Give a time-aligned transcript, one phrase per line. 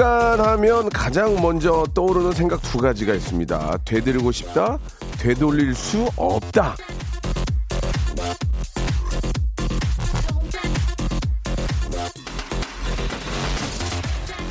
[0.00, 3.80] 시간 하면 가장 먼저 떠오르는 생각 두 가지가 있습니다.
[3.84, 4.78] 되돌리고 싶다,
[5.18, 6.74] 되돌릴 수 없다.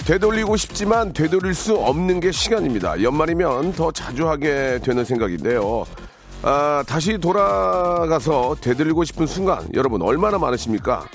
[0.06, 3.02] 되돌리고 싶지만 되돌릴 수 없는 게 시간입니다.
[3.02, 5.84] 연말이면 더 자주 하게 되는 생각인데요.
[6.44, 11.06] 아, 다시 돌아가서 되돌리고 싶은 순간 여러분 얼마나 많으십니까?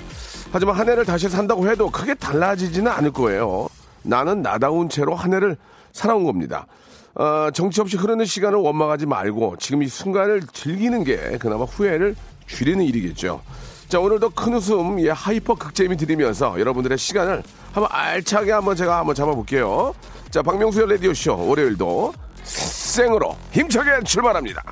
[0.51, 3.69] 하지만 한 해를 다시 산다고 해도 크게 달라지지는 않을 거예요.
[4.05, 5.57] 나는 나다운 채로 한 해를
[5.91, 6.67] 살아온 겁니다.
[7.15, 12.83] 어, 정처 없이 흐르는 시간을 원망하지 말고 지금 이 순간을 즐기는 게 그나마 후회를 줄이는
[12.83, 13.41] 일이겠죠.
[13.87, 19.15] 자, 오늘도 큰 웃음, 예, hyper 극재미 드리면서 여러분들의 시간을 한번 알차게 한번 제가 한번
[19.15, 19.93] 잡아볼게요.
[20.31, 24.63] 자, 박명수의 라디오쇼 월요일도 생으로 힘차게 출발합니다.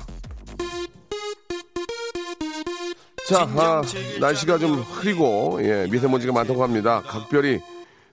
[3.26, 3.82] 자, 아,
[4.20, 7.02] 날씨가 좀 흐리고, 예, 미세먼지가 많다고 합니다.
[7.06, 7.60] 각별히,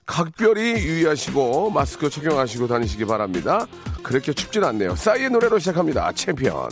[0.06, 3.66] 각별히 유의하시고, 마스크 착용하시고 다니시기 바랍니다.
[4.02, 4.96] 그렇게 춥진 않네요.
[4.96, 6.12] 싸이의 노래로 시작합니다.
[6.12, 6.68] 챔피언.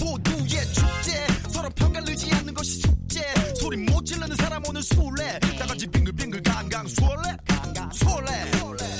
[0.00, 1.26] 모두의 축제.
[1.48, 3.22] 서로 편 가르지 않는 것이 숙제.
[3.54, 5.38] 소리 못 지르는 사람 오늘 술래.
[5.58, 7.36] 다 같이 빙글빙글 강강술래.
[7.92, 8.26] 술래.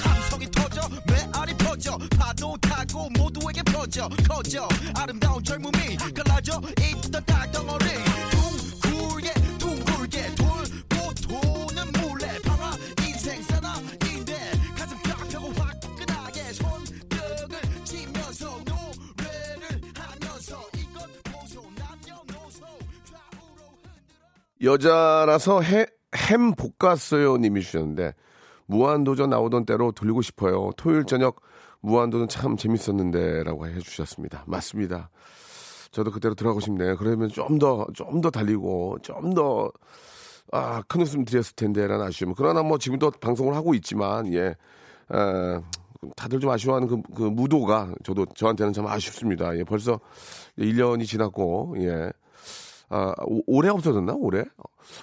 [0.02, 0.82] 함성이 터져.
[1.08, 1.98] 메아리 퍼져.
[2.18, 4.08] 파도 타고 모두에게 퍼져.
[4.28, 4.68] 커져.
[4.94, 6.60] 아름다운 젊음이 갈라져.
[6.78, 7.84] 있던 땅덩어리
[24.62, 28.14] 여자라서 해, 햄 볶았어요 님이 주셨는데
[28.66, 30.70] 무한도전 나오던 때로 돌리고 싶어요.
[30.76, 31.40] 토요일 저녁
[31.80, 34.44] 무한도전 참 재밌었는데 라고 해주셨습니다.
[34.46, 35.10] 맞습니다.
[35.92, 36.96] 저도 그대로 들어가고 싶네요.
[36.96, 39.70] 그러면 좀 더, 좀 더 달리고, 좀 더,
[40.52, 42.34] 아, 큰 웃음 드렸을 텐데, 라는 아쉬움.
[42.36, 44.54] 그러나 뭐 지금도 방송을 하고 있지만, 예,
[45.08, 45.62] 아,
[46.16, 49.56] 다들 좀 아쉬워하는 그, 그 무도가 저도 저한테는 참 아쉽습니다.
[49.56, 49.98] 예, 벌써
[50.58, 52.10] 1년이 지났고, 예.
[52.88, 54.14] 아, 오- 올해 없어졌나?
[54.16, 54.44] 올해?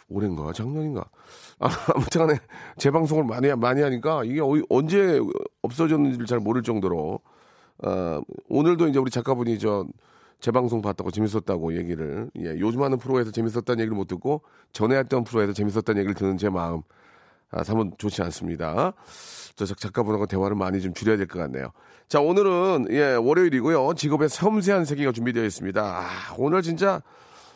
[0.09, 0.53] 올해인가?
[0.53, 1.05] 작년인가?
[1.59, 2.39] 아, 아무튼 간에
[2.77, 5.19] 재방송을 많이, 많이 하니까 이게 어- 언제
[5.61, 7.19] 없어졌는지를 잘 모를 정도로,
[7.83, 9.85] 아, 오늘도 이제 우리 작가분이 저
[10.39, 14.41] 재방송 봤다고 재밌었다고 얘기를, 예, 요즘 하는 프로에서 재밌었다는 얘기를 못 듣고
[14.73, 16.81] 전에 했던 프로에서 재밌었다는 얘기를 듣는 제 마음,
[17.51, 18.93] 아, 사뭇 좋지 않습니다.
[19.55, 21.67] 저 작- 작가분하고 대화를 많이 좀 줄여야 될 것 같네요.
[22.09, 23.93] 자, 오늘은, 예, 월요일이고요.
[23.95, 25.81] 직업의 섬세한 세계가 준비되어 있습니다.
[25.81, 26.07] 아,
[26.37, 27.01] 오늘 진짜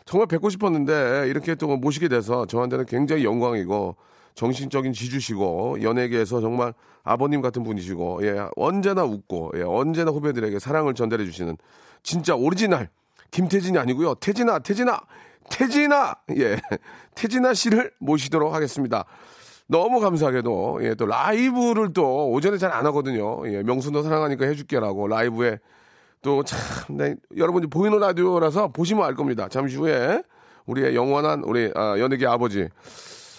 [0.08, 3.96] 정말 뵙고 싶었는데 이렇게 또 모시게 돼서 저한테는 굉장히 영광이고
[4.36, 6.74] 정신적인 지주시고 연예계에서 정말
[7.04, 11.58] 아버님 같은 분이시고 예 언제나 웃고 예 언제나 후배들에게 사랑을 전달해 주시는
[12.04, 12.90] 진짜 오리지널
[13.32, 15.00] 김태진이 아니고요 태진아 태진아
[15.50, 16.58] 태진아 예
[17.16, 19.06] 태진아 씨를 모시도록 하겠습니다.
[19.68, 23.42] 너무 감사하게도 예, 또 라이브를 또 오전에 잘 안 하거든요.
[23.52, 25.60] 예, 명수도 사랑하니까 해줄게라고 라이브에
[26.22, 26.60] 또 참,
[26.98, 29.48] 네, 여러분이 보이는 라디오라서 보시면 알 겁니다.
[29.50, 30.22] 잠시 후에
[30.66, 32.68] 우리의 영원한 우리 아, 연예계 아버지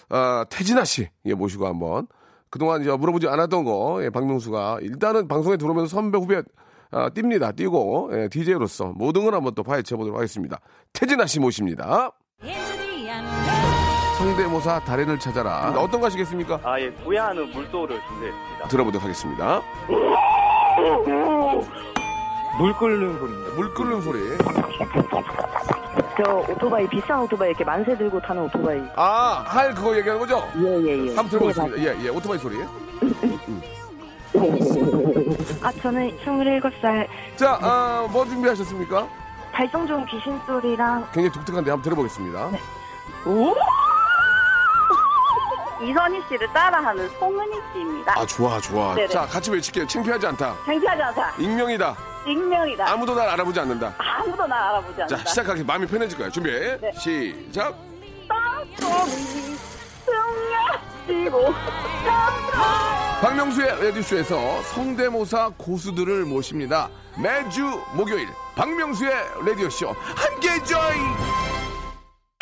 [0.09, 2.07] 아, 태진아 씨 예, 모시고 한번
[2.51, 6.43] 그동안 이제 물어보지 않았던 거 예, 박명수가 일단은 방송에 들어오면서 선배 후배
[6.91, 7.55] 아, 뜁니다.
[7.55, 10.59] 뛰고 예, DJ로서 모든 걸 한번 또 파헤쳐 보도록 하겠습니다.
[10.95, 12.13] 태진아 씨 모십니다.
[14.19, 15.71] 성대모사 달인을 찾아라.
[15.79, 16.59] 어떤 거 하시겠습니까?
[16.65, 18.69] 아, 예, 부야하는 물소를 준비했습니다.
[18.69, 19.63] 들어보도록 하겠습니다.
[22.57, 23.55] 물 끓는 소리입니다.
[23.55, 24.21] 물 끓는 소리.
[26.17, 28.81] 저 오토바이 비싼 오토바이 이렇게 만세 들고 타는 오토바이.
[28.97, 30.43] 아, 할 그거 얘기하는 거죠?
[30.57, 31.15] 예예예.
[31.15, 31.79] 한번 들어보겠습니다.
[31.79, 32.57] 예, 예, 오토바이 소리.
[35.63, 37.07] 아 저는 27살
[37.37, 39.09] 자, 아, 뭐 준비하셨습니까?
[39.53, 42.51] 발성 좋은 귀신 소리랑 굉장히 독특한데 한번 들어보겠습니다.
[45.81, 48.19] 이선희 씨를 따라하는 송은희 씨입니다.
[48.19, 48.95] 아, 좋아, 좋아.
[48.95, 49.09] 네네.
[49.09, 49.87] 자, 같이 외칠게요.
[49.87, 50.55] 창피하지 않다.
[50.67, 51.33] 창피하지 않다.
[51.39, 51.95] 익명이다.
[52.33, 52.91] 익명이다.
[52.91, 53.95] 아무도 날 알아보지 않는다.
[53.99, 55.17] 아무도 나 알아보지 않는다.
[55.25, 56.31] 자, 시작하기 마음이 편해질 거야.
[56.31, 56.51] 준비.
[56.99, 57.75] 시작.
[58.29, 59.57] 땅콩이
[61.07, 61.55] 승려지고
[63.21, 66.89] 박명수의 라디오쇼에서 성대모사 고수들을 모십니다.
[67.21, 67.65] 매주
[67.95, 69.13] 목요일 박명수의
[69.45, 71.58] 라디오쇼 함께 join.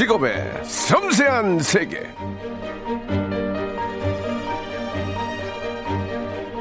[0.00, 2.00] 직업의 섬세한 세계.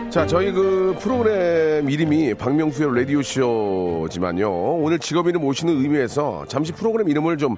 [0.09, 4.51] 자, 저희 그 프로그램 이름이 박명수의 라디오쇼지만요.
[4.81, 7.55] 오늘 직업 이름 모시는 의미에서 잠시 프로그램 이름을 좀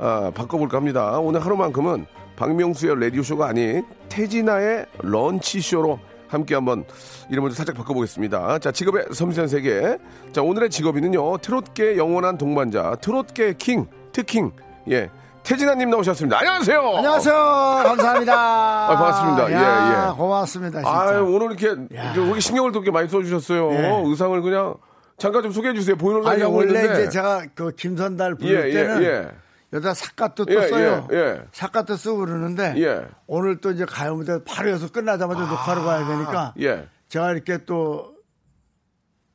[0.00, 1.20] 아, 바꿔볼까 합니다.
[1.20, 6.84] 오늘 하루만큼은 박명수의 라디오쇼가 아닌 태진아의 런치쇼로 함께 한번
[7.30, 8.58] 이름을 좀 살짝 바꿔보겠습니다.
[8.58, 9.98] 자, 직업의 섬세한 세계.
[10.32, 11.38] 자, 오늘의 직업인은요.
[11.38, 14.50] 트롯계 영원한 동반자, 트롯계 킹, 트킹.
[14.90, 15.10] 예.
[15.42, 16.38] 태진아님 나오셨습니다.
[16.38, 16.96] 안녕하세요.
[16.96, 17.34] 안녕하세요.
[17.34, 18.32] 감사합니다.
[18.38, 19.52] 아, 반갑습니다.
[19.52, 20.16] 야, 예, 예.
[20.16, 20.78] 고맙습니다.
[20.78, 20.90] 진짜.
[20.90, 22.12] 아 오늘 이렇게 야.
[22.14, 23.70] 이렇게 신경을 또 이렇게 많이 써주셨어요.
[23.70, 24.02] 네.
[24.06, 24.74] 의상을 그냥
[25.18, 25.96] 잠깐 좀 소개해 주세요.
[25.96, 26.84] 보이는 라디오 원래.
[26.84, 29.28] 이제 제가 그 김선달 부를 예, 예, 때는 예.
[29.72, 31.08] 여자 삿갓도 예, 또 써요.
[31.12, 31.40] 예, 예.
[31.50, 33.06] 삿갓도 쓰고 그러는데 예.
[33.26, 36.86] 오늘 또 이제 가요 무대 바로 여기서 끝나자마자 녹화로 가야 되니까 예.
[37.08, 38.11] 제가 이렇게 또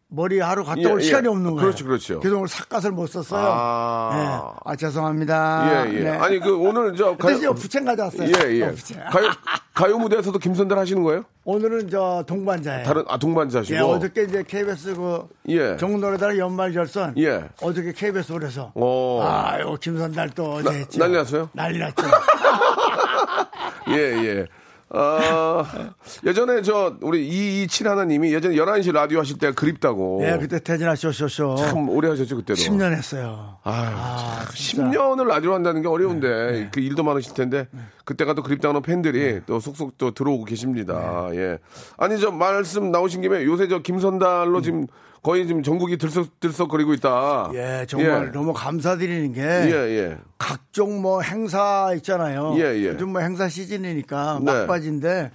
[0.09, 1.03] 머리 하루 갔다 예, 올 예.
[1.03, 1.61] 시간이 없는 거예요.
[1.61, 2.19] 그렇죠, 그렇죠.
[2.21, 3.45] 그래서 오늘 삿갓을 못 썼어요.
[3.45, 4.11] 아.
[4.13, 4.61] 예.
[4.63, 5.85] 아 죄송합니다.
[5.89, 5.99] 예, 예.
[6.03, 6.09] 네.
[6.11, 8.29] 아니 그 오늘 저 근데 가요 이제 부채 가져왔어요.
[8.29, 8.63] 예, 예.
[8.63, 8.73] 어.
[9.11, 9.31] 가요
[9.73, 11.23] 가요 무대에서도 김선달 하시는 거예요?
[11.43, 12.85] 오늘은 저 동반자예요.
[12.85, 13.75] 다른 아 동반자시고.
[13.77, 15.75] 예, 어저께 이제 KBS 그 예.
[15.75, 17.49] 정노래단 연말 결선 예.
[17.61, 19.21] 어저께 KBS 올에서 오.
[19.21, 20.99] 아유 김선달 또 어제 했죠.
[20.99, 21.49] 난리 났어요?
[21.51, 22.03] 난리 났죠.
[23.91, 24.45] 예, 예.
[24.89, 25.93] 아,
[26.25, 30.21] 예전에 저 우리 227 하나님이 예전에 11시 라디오 하실 때 그립다고.
[30.23, 32.59] 예, 그때 태진아 쇼쇼쇼 참 오래 하셨죠, 그때도.
[32.59, 33.57] 10년 했어요.
[33.63, 34.83] 아유, 아, 진짜.
[34.83, 37.67] 10년을 라디오 한다는 게 어려운데 그 일도 많으실 텐데
[38.05, 41.27] 그때가 또 그립다는 팬들이 또 속속 또 들어오고 계십니다.
[41.33, 41.57] 예.
[41.97, 44.87] 아니 저 말씀 나오신 김에 요새 저 김선달로 지금
[45.27, 47.51] 거의 지금 전국이 들썩들썩거리고 있다.
[47.53, 48.31] 예, 정말 예.
[48.31, 50.17] 너무 감사드리는 게 예, 예.
[50.37, 52.53] 각종 뭐 행사 있잖아요.
[52.55, 52.87] 예, 예.
[52.87, 54.53] 요즘 뭐 행사 시즌이니까 네.
[54.53, 55.31] 막바지인데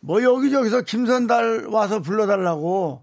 [0.00, 3.00] 뭐 여기저기서 김선달 와서 불러달라고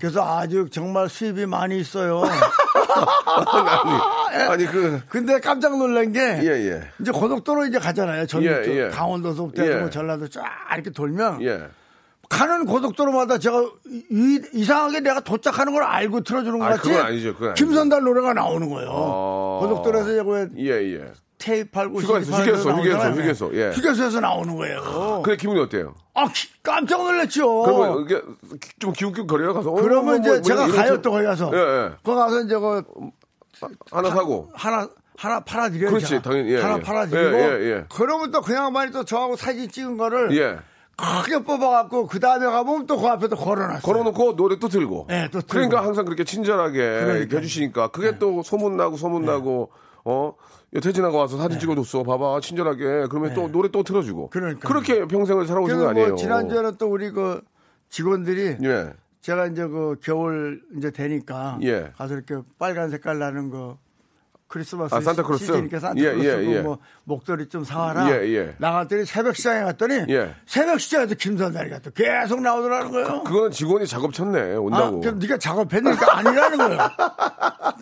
[0.00, 2.24] 그래서 아주 정말 수입이 많이 있어요.
[4.34, 6.80] 아니, 아니 그 근데 깜짝 놀란 게 예, 예.
[7.00, 8.26] 이제 고속도로 이제 가잖아요.
[8.26, 8.88] 전북 예, 쪽 예.
[8.88, 9.90] 강원도서부터 예.
[9.90, 10.42] 전라도 쫙
[10.74, 11.68] 이렇게 돌면 예.
[12.30, 13.60] 가는 고속도로마다 제가
[14.10, 16.82] 이, 이상하게 내가 도착하는 걸 알고 틀어주는 것 아, 같지.
[16.88, 17.64] 그건 아니죠, 그건 아니죠.
[17.66, 18.88] 김선달 노래가 나오는 거예요.
[18.90, 19.58] 어.
[19.62, 21.12] 고속도로에서 왜 예, 예.
[21.38, 23.12] 테이프 팔고 휴게소, 휴게소, 나오잖아요.
[23.14, 23.70] 휴게소, 예.
[23.72, 25.22] 휴게소에서 나오는 거예요.
[25.24, 25.94] 그래 기분이 어때요?
[26.14, 27.62] 아 기- 깜짝 놀랐죠.
[27.62, 28.22] 그러면 이게
[28.78, 29.70] 좀 기웃기웃거려요 가서.
[29.70, 29.82] 어, 어.
[29.82, 31.50] 그러면 뭐, 이제 뭐, 뭐 제가 가요 거- 또 거기 가서.
[31.52, 31.90] 예, 예.
[32.04, 32.82] 거기 가서 이제 그
[33.90, 34.50] 하나 사고.
[34.54, 35.88] 하나 하나 팔아드려요.
[35.90, 36.22] 그렇지, 제가.
[36.22, 36.80] 당연히, 예, 하나 예.
[36.80, 37.38] 팔아드리고.
[37.38, 37.84] 예, 예, 예.
[37.92, 40.58] 그러면 또그 양반이 또 저하고 사진 찍은 거를 예.
[40.96, 43.80] 크게 뽑아갖고 그 다음에 가보면 또 그 앞에도 걸어놨어요.
[43.80, 45.06] 걸어놓고 노래 또 들고.
[45.08, 45.46] 네, 또 들고.
[45.48, 46.78] 그러니까 항상 그렇게 친절하게
[47.18, 49.70] 이렇게 해주시니까 그게 또 소문나고 소문나고
[50.04, 50.34] 어
[50.82, 52.02] 태진아가 와서 사진 찍어줬어.
[52.02, 53.06] 봐봐 친절하게.
[53.10, 54.28] 그러면 또 노래 또 틀어주고.
[54.30, 54.68] 그러니까요.
[54.68, 56.08] 그렇게 평생을 살아오신 거 그래서 아니에요.
[56.08, 57.40] 뭐 지난주에는 또 우리 그
[57.88, 58.92] 직원들이 예.
[59.22, 61.92] 제가 이제 그 겨울 이제 되니까 예.
[61.96, 63.74] 가서 이렇게 빨간 색깔 나는 그
[64.50, 65.44] 크리스마스 아, 산타크로스?
[65.44, 66.60] 예, 산타크로스 예, 예.
[66.60, 68.10] 뭐 목도리 좀 사와라.
[68.10, 68.54] 예, 예.
[68.58, 70.34] 나갔더니 새벽 시장에 갔더니 예.
[70.44, 73.22] 새벽 시장에서 김선달이가 또 계속 나오더라는 거예요.
[73.24, 74.56] 그 거는 직원이 작업 쳤네.
[74.56, 75.00] 아, 온다고.
[75.00, 76.78] 그럼 네가 작업했으니까 아니라는 거예요.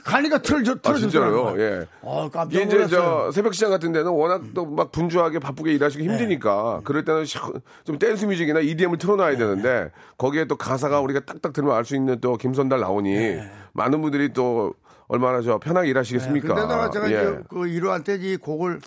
[0.05, 1.61] 가니까 틀, 저, 아, 틀어주더라는 진짜로요?
[1.63, 1.87] 예.
[2.03, 3.01] 어, 깜짝 이게 이제 놀랐어요.
[3.27, 6.11] 저 새벽 시장 같은 데는 워낙 또 막 분주하게 바쁘게 일하시기 네.
[6.13, 7.39] 힘드니까 그럴 때는 시-
[7.85, 9.39] 좀 댄스 뮤직이나 EDM을 틀어놔야 네.
[9.39, 13.51] 되는데 거기에 또 가사가 우리가 딱딱 들으면 알 수 있는 또 김선달 나오니 네.
[13.73, 14.75] 많은 분들이 또
[15.09, 16.55] 얼마나 저 편하게 일하시겠습니까?
[16.55, 17.15] 근데다가 제가 예.
[17.15, 18.81] 이제 그 이루한테 이 곡을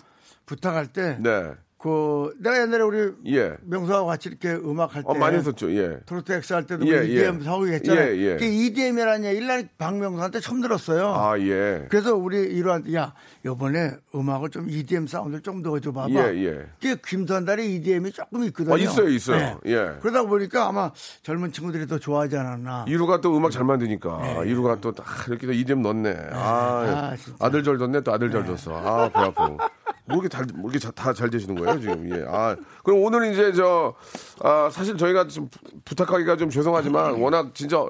[0.46, 1.52] 부탁할 때 네.
[1.82, 3.56] 그 내가 옛날에 우리 예.
[3.62, 5.68] 명수하고 같이 이렇게 음악 할때 어, 많이 했었죠.
[5.74, 5.98] 예.
[6.06, 7.44] 트로트 X 할 때도 예, 뭐 EDM 예.
[7.44, 8.14] 사오기 했잖아요.
[8.14, 8.36] 예, 예.
[8.36, 11.12] 그 EDM이라는 얘기를 난 박명수한테 처음 들었어요.
[11.12, 11.86] 아, 예.
[11.90, 16.10] 그래서 우리 이루한테 야 이번에 음악을 좀 EDM 사운드를 좀 넣어줘 봐봐.
[16.10, 16.66] 예, 예.
[16.80, 18.74] 그게 김선달의 EDM이 조금 있거든요.
[18.76, 19.60] 어, 있어요, 있어요.
[19.66, 19.90] 예.
[20.00, 20.92] 그러다 보니까 아마
[21.24, 22.84] 젊은 친구들이 더 좋아하지 않았나.
[22.86, 26.10] 이루가 또 음악 잘 만드니까 이루가 또딱 이렇게 또 EDM 넣네.
[26.30, 26.90] 아, 네.
[26.92, 27.36] 아, 진짜.
[27.44, 28.76] 아들 절 뒀네 또 아들 절 뒀어.
[28.76, 29.56] 아, 배 아프.
[30.04, 32.10] 뭐 이렇게 잘, 뭐 이렇게 다 잘 되시는 거예요, 지금.
[32.10, 32.24] 예.
[32.28, 33.94] 아, 그럼 오늘 이제 저,
[34.42, 37.84] 아, 사실 저희가 좀 부- 부탁하기가 좀 죄송하지만 워낙 진짜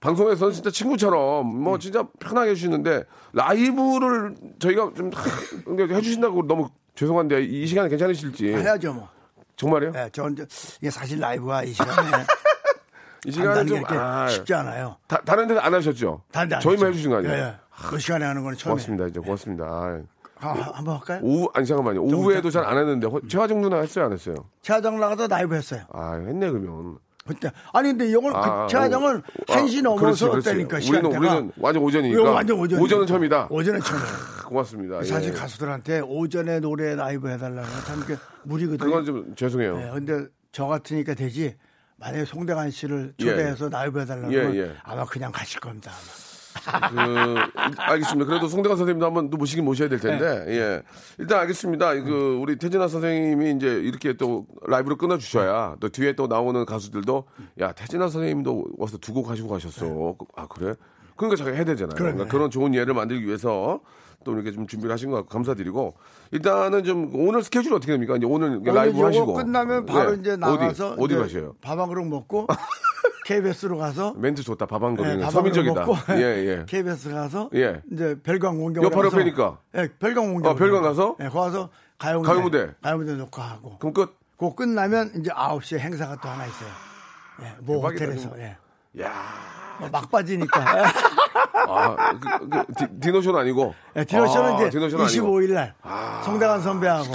[0.00, 5.10] 방송에서는 진짜 친구처럼 뭐 진짜 편하게 해주시는데 라이브를 저희가 좀
[5.78, 8.48] 해주신다고 너무 죄송한데 이 시간에 괜찮으실지.
[8.54, 9.08] 해야죠 뭐.
[9.56, 9.92] 정말요?
[9.94, 10.46] 예, 저 이제
[10.80, 11.92] 이게 사실 라이브가 이 시간에
[13.26, 14.96] 이 시간에 좀, 아, 쉽지 않아요.
[15.06, 16.22] 다, 다른 데는 안 하셨죠?
[16.32, 16.88] 다른 데안 저희만.
[16.88, 17.34] 해주신 거 아니에요?
[17.34, 17.54] 예, 예.
[17.88, 18.72] 그 시간에 하는 건 처음에.
[18.72, 19.06] 고맙습니다.
[19.08, 19.64] 이제 고맙습니다.
[19.66, 20.00] 아,
[20.40, 21.20] 아, 한번 할까요?
[21.22, 22.02] 오후, 아니, 잠깐만요.
[22.02, 24.06] 오후에도 잘 안 했는데, 허- 최화정 누나 했어요?
[24.06, 24.34] 안 했어요?
[24.62, 25.82] 최하정 나가서 라이브 했어요.
[25.92, 26.98] 아, 했네, 그러면.
[27.26, 30.50] 그때 아니 근데 이걸 아, 그 오, 한시 아, 넘어서 그렇지, 그렇지.
[30.50, 32.22] 때니까 우리는, 우리는 완전 오전이니까.
[32.30, 33.48] 완전 오전 오전은 처음이다.
[33.50, 34.00] 오전은 처음.
[34.48, 35.04] 고맙습니다.
[35.04, 35.32] 사실 예.
[35.38, 37.62] 가수들한테 오전에 노래 라이브 해달라는
[37.98, 38.78] 이렇게 무리거든요.
[38.88, 39.76] 그건 좀 죄송해요.
[39.76, 41.54] 네, 근데 저 같으니까 되지.
[41.98, 44.72] 만약에 송대관 씨를 초대해서 라이브 해달라면 예, 예.
[44.82, 45.92] 아마 그냥 가실 겁니다.
[45.92, 46.29] 아마.
[46.54, 48.26] 그, 알겠습니다.
[48.28, 50.52] 그래도 송대관 선생님도 한번 또 모시긴 모셔야 될 텐데, 네.
[50.58, 50.82] 예.
[51.18, 51.94] 일단 알겠습니다.
[52.02, 57.24] 그, 우리 태진아 선생님이 이제 이렇게 또 라이브로 끊어주셔야 또 뒤에 또 나오는 가수들도,
[57.60, 60.14] 야, 태진아 선생님도 와서 두 곡 하시고 가셨어.
[60.36, 60.74] 아, 그래?
[61.16, 61.94] 그러니까 제가 해야 되잖아요.
[61.96, 62.12] 그러네.
[62.14, 63.80] 그러니까 그런 좋은 예를 만들기 위해서
[64.24, 65.94] 또 이렇게 좀 준비를 하신 것 같고 감사드리고,
[66.32, 68.16] 일단은 좀 오늘 스케줄이 어떻게 됩니까?
[68.16, 69.34] 이제 오늘 이렇게 라이브 오늘 하시고.
[69.34, 70.18] 끝나면 바로 네.
[70.20, 71.54] 이제 나가서 어디, 어디 가셔요?
[71.60, 72.46] 밥 한 그릇 먹고
[73.26, 74.66] KBS로 가서 멘트 좋다.
[74.66, 75.20] 밥한 네, 그릇.
[75.20, 75.80] 밥 서민적이다.
[75.80, 76.64] 한 그릇 먹고 예, 예.
[76.68, 77.80] KBS 가서 예.
[77.92, 79.58] 이제 별강 공경 옆 바로 옆이니까.
[79.76, 81.16] 예, 별강 공경 아, 별강 가서?
[81.20, 82.70] 예, 거기서 가요 가요 무대.
[82.82, 84.18] 가요 무대 놓고 하고 그럼 끝.
[84.36, 86.68] 그거 끝나면 이제 9시에 행사가 또 하나 있어요.
[87.42, 88.38] 예, 모 대박이다, 호텔에서 좀.
[88.40, 88.56] 예.
[88.98, 90.60] 야뭐 막바지니까
[91.68, 93.74] 아, 그, 그, 디- 디노쇼는 아니고.
[93.96, 95.26] 예, 디너쇼는 아, 이제 디노쇼는 아니고.
[95.40, 95.74] 25일 날
[96.24, 97.12] 송대관 선배하고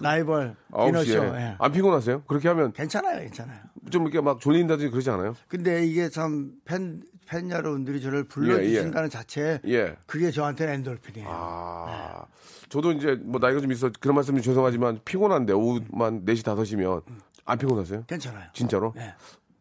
[0.00, 0.56] 라이벌
[1.04, 1.16] 시에.
[1.18, 1.56] 예.
[1.58, 2.22] 안 피곤하세요?
[2.26, 3.58] 그렇게 하면 괜찮아요, 괜찮아요.
[3.90, 5.34] 좀 이렇게 막 졸린다든지 그러지 않아요?
[5.48, 9.96] 근데 이게 참 팬 팬 여러분들이 저를 불러주신다는 자체 예.
[10.06, 11.28] 그게 저한테는 엔돌핀이에요.
[11.30, 12.24] 아,
[12.68, 17.02] 저도 이제 뭐 나이가 좀 있어 그런 말씀 이 죄송하지만 피곤한데 오후만 4시, 5시면
[17.44, 18.04] 안 피곤하세요?
[18.06, 18.44] 괜찮아요.
[18.52, 18.92] 진짜로?
[18.96, 19.14] 네.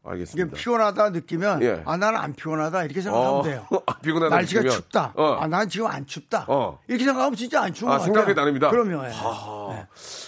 [0.04, 0.56] 알겠습니다.
[0.58, 1.84] 피곤하다 느끼면 예.
[1.86, 3.68] 아 나는 안 피곤하다 이렇게 생각하면 어, 돼요.
[3.86, 4.76] 아, 피곤하다 날씨가 느끼면.
[4.82, 5.14] 춥다.
[5.16, 5.34] 어.
[5.40, 6.46] 아난 지금 안 춥다.
[6.48, 6.80] 어.
[6.88, 8.34] 이렇게 생각하면 진짜 안 추운 아, 것 생각이.
[8.34, 8.70] 나릅니다.
[8.72, 9.04] 그럼요.
[9.06, 9.10] 예.
[9.10, 9.86] 네.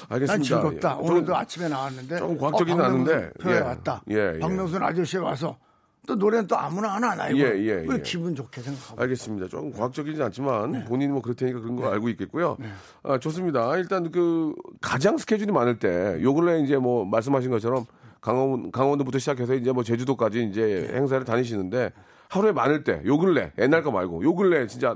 [0.10, 0.34] 알겠습니다.
[0.34, 0.98] 난 즐겁다.
[1.01, 1.08] 예.
[1.10, 3.60] 오늘도 좀- 아침에 나왔는데 조금 과학적이진 어, 않은데, 표에 예.
[3.62, 4.01] 왔다.
[4.12, 4.39] 예, 예.
[4.39, 5.58] 박명수 아저씨에 와서
[6.06, 8.01] 또 노래는 또 아무나 하나 안 하고 예, 예, 그 예.
[8.03, 9.48] 기분 좋게 생각하고 알겠습니다.
[9.48, 10.86] 조금 과학적이지 않지만 네.
[10.86, 12.58] 본인이 뭐 그렇다니까 그런 거 알고 있겠고요.
[13.03, 13.75] 아, 좋습니다.
[13.77, 17.86] 일단 그 가장 스케줄이 많을 때 요 근래 이제 뭐 말씀하신 것처럼
[18.27, 20.98] 강원 강원도부터 시작해서 이제 뭐 제주도까지 이제 네.
[20.98, 21.92] 행사를 다니시는데
[22.30, 24.96] 하루에 많을 때 요 근래 옛날 거 말고 요 근래 진짜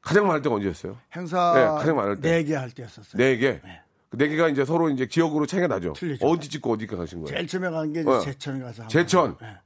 [0.00, 0.96] 가장 많을 때가 언제였어요?
[1.16, 2.30] 행사 네, 가장 많을 때.
[2.30, 3.18] 네개 할 때였었어요.
[3.20, 3.60] 네 개.
[4.10, 5.92] 그네 개가 이제 서로 이제 지역으로 챙겨 나죠.
[5.94, 6.24] 틀리죠.
[6.24, 7.34] 어디 찍고 어디가 가신 거예요?
[7.36, 8.20] 제일 처음에 간게 어.
[8.20, 9.36] 제천 가서 한 제천.
[9.36, 9.48] 번.
[9.48, 9.56] 네.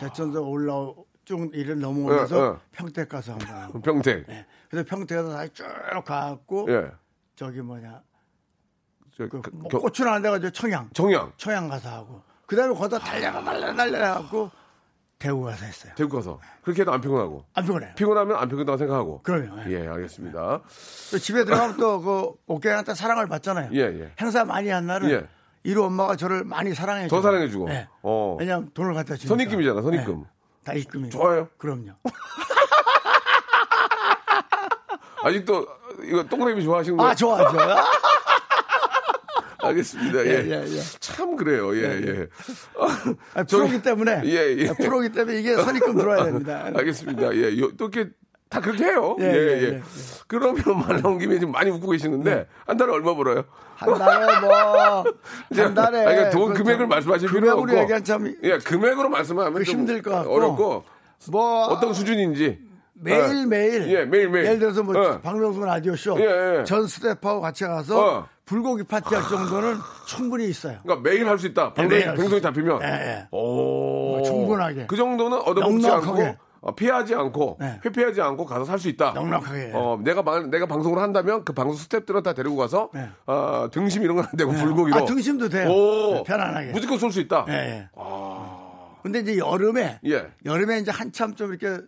[0.00, 2.60] 제천에서 올라오 쭉 이를 넘어오면서 어, 어.
[2.72, 3.80] 평택 가서 한 번.
[3.80, 4.26] 평택.
[4.26, 4.44] 네.
[4.68, 5.64] 그래서 평택에서 다시 쭉
[6.04, 6.90] 가갖고 예.
[7.34, 8.02] 저기 뭐냐
[9.16, 11.32] 저, 그 그, 뭐 겨- 하는 데가 저 청양 청양.
[11.38, 14.50] 청양 가서 하고 그다음에 거기다 달려라 달려라 달려라 하고
[15.18, 15.92] 대구 가서 했어요.
[15.96, 16.38] 대구 가서.
[16.62, 17.44] 그렇게 해도 안 피곤하고.
[17.54, 17.94] 안 피곤해요.
[17.96, 19.22] 피곤하면 안 피곤하다고 생각하고.
[19.22, 19.62] 그럼요.
[19.70, 19.84] 예.
[19.84, 20.60] 예, 알겠습니다.
[21.10, 23.70] 또 집에 들어가면 또그 옥계한테 사랑을 받잖아요.
[23.72, 24.12] 예, 예.
[24.20, 25.26] 행사 많이 한 날은 예.
[25.64, 27.66] 이루 엄마가 저를 많이 사랑해 더 사랑해 주고.
[27.68, 27.88] 네.
[28.02, 28.36] 어.
[28.38, 29.28] 왜냐면 돈을 갖다 주니까.
[29.28, 30.20] 선입금이잖아, 선입금.
[30.20, 30.26] 네.
[30.64, 31.10] 다 입금이.
[31.10, 31.48] 좋아요.
[31.56, 31.92] 그럼요.
[35.24, 35.66] 아직도
[36.04, 37.10] 이거 동그라미 좋아하시는 거예요?
[37.10, 37.76] 아 좋아 좋아.
[39.66, 40.26] 알겠습니다.
[40.26, 40.30] 예.
[40.30, 40.80] 예, 예, 예.
[41.00, 41.74] 참 그래요.
[41.76, 42.26] 예, 예.
[43.34, 44.22] 아, 저기- 프로기 때문에.
[44.24, 44.68] 예, 예.
[44.68, 46.70] 아, 프로기 때문에 이게 선입금 들어와야 됩니다.
[46.74, 47.34] 알겠습니다.
[47.36, 47.58] 예.
[47.58, 48.10] 요- 또 이렇게
[48.48, 49.16] 다 그렇게 해요.
[49.20, 49.62] 예, 예, 예, 예.
[49.74, 49.82] 예.
[50.28, 50.54] 그러면
[50.86, 53.44] 말 나온 김에 지금 많이 웃고 계시는데 한 달에 얼마 벌어요?
[53.74, 55.04] 한 달에 뭐,
[55.54, 55.98] 한 달에.
[55.98, 57.60] 아니, 그러니까 돈그 금액을 좀 말씀하실 필요는 없고.
[57.62, 60.32] 금액으로 얘기한 참 예, 금액으로 말씀하면 힘들 것 같고.
[60.34, 60.84] 어렵고
[61.30, 62.58] 뭐, 어떤 수준인지
[62.94, 63.88] 매일 매일.
[63.90, 64.46] 예, 매일, 매일.
[64.46, 65.20] 예를 들어서 뭐, 어.
[65.20, 66.16] 박명수 라디오쇼.
[66.20, 66.64] 예, 예.
[66.64, 68.28] 전 스태프하고 같이 가서 어.
[68.46, 69.76] 불고기 파티할 정도는
[70.06, 70.78] 충분히 있어요.
[70.84, 71.74] 그러니까 매일 할 수 있다.
[71.74, 72.40] 방송이, 할수 방송이.
[72.40, 72.80] 잡히면.
[72.82, 73.28] 예, 예.
[73.32, 74.22] 오.
[74.24, 74.86] 충분하게.
[74.86, 76.22] 그 정도는 얻어먹지 넉넉하게.
[76.24, 77.80] 않고 어, 피하지 않고 네.
[77.84, 79.10] 회피하지 않고 가서 살 수 있다.
[79.12, 79.72] 넉넉하게.
[79.74, 83.08] 어, 내가 방, 내가 방송을 한다면 그 방송 스탭들은 다 데리고 가서 네.
[83.26, 84.62] 어, 등심 이런 건 안 되고 네.
[84.62, 84.96] 불고기로.
[84.96, 85.68] 아, 등심도 돼요.
[85.68, 86.14] 오.
[86.14, 86.70] 네, 편안하게.
[86.70, 87.46] 무조건 쏠 수 있다.
[87.48, 87.88] 예, 예.
[89.02, 90.26] 근데 이제 여름에 예.
[90.44, 91.80] 여름에 이제 한참 좀 이렇게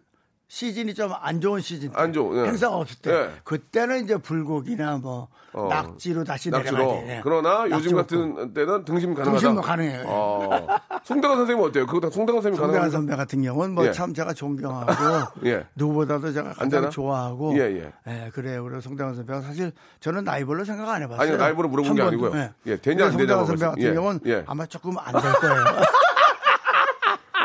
[0.48, 2.48] 시즌이 좀 안 좋은 시즌 때, 안 좋은, 예.
[2.48, 3.30] 행사가 없을 때 예.
[3.44, 5.66] 그때는 이제 불고기나 뭐 어.
[5.68, 6.76] 낙지로 다시 낙지로.
[6.78, 7.16] 내려가야 돼.
[7.16, 7.20] 예.
[7.22, 9.30] 그러나 요즘 같은 때는 등심 가능하다.
[9.38, 10.00] 등심도 가능해요.
[10.00, 10.04] 예.
[10.06, 10.66] 어.
[11.04, 11.86] 송대관 선생님 어때요?
[11.86, 13.92] 그거 다 송대관 선생님 송대관 가능한 선배 같은 경우는 뭐 예.
[13.92, 14.92] 참 제가 존경하고
[15.48, 15.66] 예.
[15.74, 16.52] 누구보다도 제가?
[16.54, 18.30] 가장 좋아하고 예, 예.
[18.32, 18.62] 그래요.
[18.64, 21.28] 그래서 송대관 선배가 사실 저는 나이벌로 생각 안 해봤어요.
[21.28, 22.02] 아니, 나이벌로 물어본 한 게.
[22.02, 22.50] 아니고요.
[22.66, 23.66] 예, 되냐, 안 송대관 되냐고 선배.
[23.66, 24.44] 같은 예, 경우는 예.
[24.46, 25.64] 아마 조금 안 될 거예요.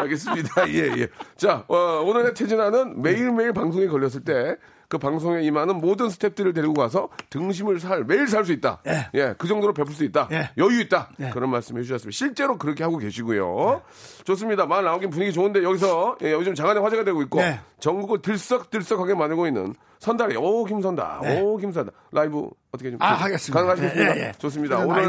[0.04, 0.70] 알겠습니다.
[0.70, 1.08] 예, 예.
[1.36, 4.56] 자, 어, 오늘의 태진아는 매일매일 방송에 걸렸을 때
[4.94, 8.80] 그 방송에 임하는 모든 스탭들을 데리고 가서 등심을 살, 매일 살 수 있다.
[9.16, 9.34] 예.
[9.40, 10.28] 그 정도로 베풀 수 있다.
[10.32, 10.52] 예.
[10.58, 11.10] 여유 있다.
[11.20, 11.30] 예.
[11.32, 12.16] 그런 말씀 해주셨습니다.
[12.16, 13.82] 실제로 그렇게 하고 계시고요.
[14.24, 14.68] 좋습니다.
[14.68, 17.60] 말 나오긴 분위기 좋은데 여기서 예, 요즘 장안의 화제가 되고 있고 네.
[17.80, 23.60] 전국을 들썩들썩하게 만들고 있는 선달이 오 김선다, 오 김선다 라이브 어떻게 좀 아, 하겠습니다.
[23.66, 24.16] 가능하시겠습니다.
[24.16, 24.32] 예, 예, 예.
[24.38, 24.78] 좋습니다.
[24.80, 25.06] 오늘.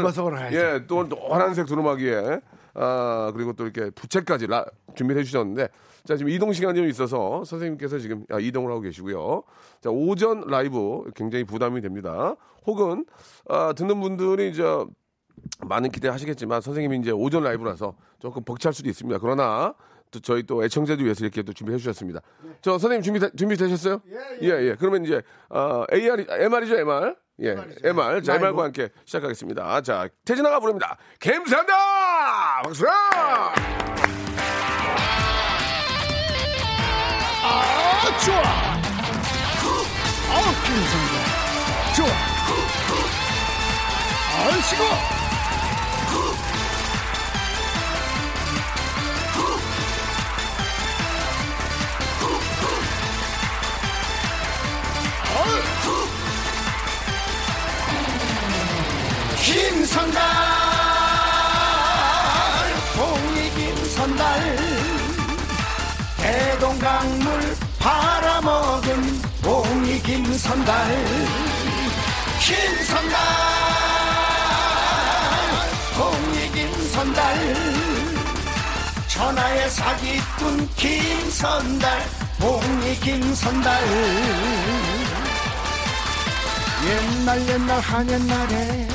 [0.53, 2.39] 예, 또 노란색 두루마기에
[2.75, 4.65] 아, 그리고 또 이렇게 부채까지 라,
[4.95, 5.69] 준비를 해주셨는데,
[6.03, 9.43] 자, 지금 이동 시간이 좀 있어서 선생님께서 지금 아, 이동을 하고 계시고요.
[9.81, 12.35] 자, 오전 라이브 굉장히 부담이 됩니다.
[12.67, 13.05] 혹은,
[13.47, 14.63] 아, 듣는 분들이 이제
[15.65, 19.19] 많은 기대 하시겠지만 선생님이 이제 오전 라이브라서 조금 벅찰 수도 있습니다.
[19.19, 19.73] 그러나
[20.11, 22.21] 또 저희 또 애청자들 위해서 이렇게 또 준비해 주셨습니다.
[22.61, 24.01] 저 선생님 준비 준비 되셨어요?
[24.41, 24.75] 예, 예.
[24.79, 27.15] 그러면 이제 어, AR MR이죠, MR.
[27.41, 28.23] 예, MR.
[28.23, 29.81] 자, MR과 함께 시작하겠습니다.
[29.81, 30.97] 자, 태진아가 부릅니다.
[31.19, 32.61] 감사합니다.
[32.63, 32.85] 박수!
[37.47, 38.37] 아, 좋아.
[40.31, 41.13] 아우, 김선자.
[41.95, 42.07] 좋아.
[44.47, 45.14] 아이씨고.
[70.37, 71.05] 선달
[72.41, 73.19] 김선달
[75.95, 77.55] 봉이 김선달
[79.07, 82.03] 천하의 사기꾼 김선달
[82.39, 83.81] 봉이 김선달
[86.85, 88.87] 옛날 옛날 한 옛날에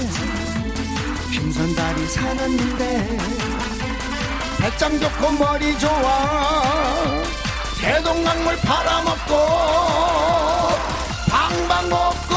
[1.32, 3.18] 김선달이 살았는데
[4.59, 6.61] 배짱 좋고 머리 좋아
[7.80, 10.50] 대동강물 팔아먹고
[11.30, 12.34] 방방 먹고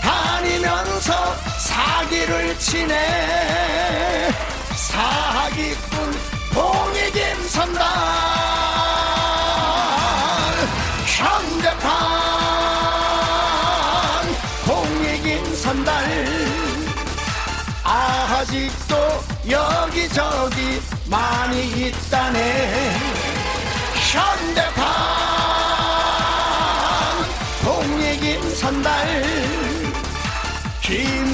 [0.00, 4.30] 다니면서 사기를 치네.
[4.74, 6.12] 사기꾼
[6.52, 7.82] 봉이 김선달
[11.06, 11.90] 현대판
[14.66, 15.92] 봉이 김선달
[17.84, 18.96] 아직도
[19.48, 22.98] 여기저기 많이 있다네.
[24.10, 24.71] 현대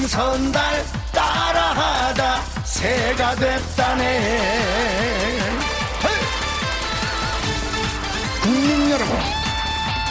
[0.09, 4.79] 선달 따라하다 새가 됐다네!
[8.41, 9.19] 국민 여러분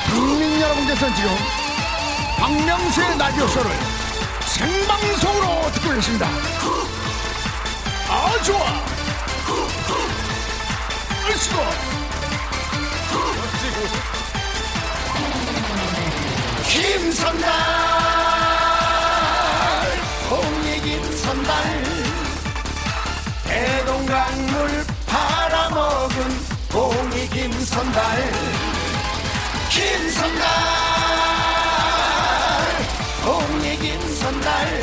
[0.08, 1.36] 국민 여러분께서 지금
[2.38, 3.70] 박명수의 라디오쇼를
[4.46, 6.28] 생방송으로 듣고 계십니다.
[8.08, 8.60] 아 좋아.
[11.26, 11.56] 아이고.
[16.68, 18.27] 김선달
[21.28, 21.54] 선달
[23.44, 26.16] 대동강물 팔아먹은
[26.70, 28.32] 봉이 김선달
[29.68, 30.48] 김선달
[33.22, 34.82] 봉이 김선달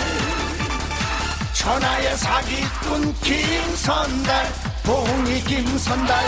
[1.53, 4.53] 천하의 사기꾼 김선달
[4.84, 6.25] 봉이 김선달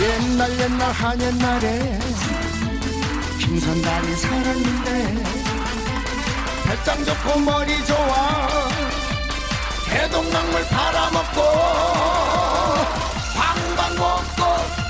[0.00, 1.98] 옛날 옛날 한 옛날에
[3.38, 5.41] 김선달이 살았는데
[6.72, 8.48] 배짱 좋고 머리 좋아.
[9.90, 11.42] 대동강물 팔아먹고
[13.36, 14.42] 방방 먹고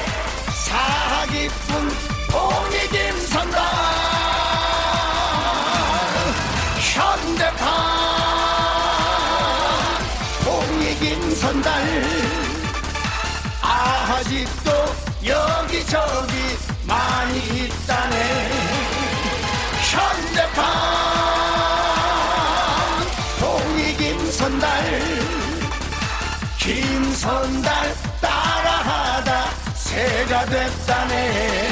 [0.65, 1.89] 사기꾼
[2.29, 3.63] 봉이 김선달
[6.93, 7.65] 현대판
[10.43, 12.03] 봉이 김선달.
[13.61, 14.71] 아직도
[15.25, 18.49] 여기저기 많이 있다네.
[19.91, 20.65] 현대판
[23.39, 24.65] 봉이 김선달
[26.59, 31.69] 김선달 따라하다 새가 됐다네.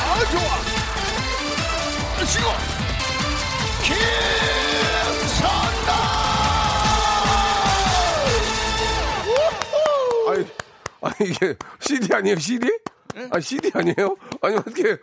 [0.00, 0.48] 아 좋아.
[2.26, 2.48] 시고.
[3.82, 3.96] 김
[11.00, 12.36] 아니, 이게 CD 아니에요?
[12.38, 12.68] CD?
[13.30, 14.16] 아 CD 아니에요?
[14.42, 14.96] 아니 어떻게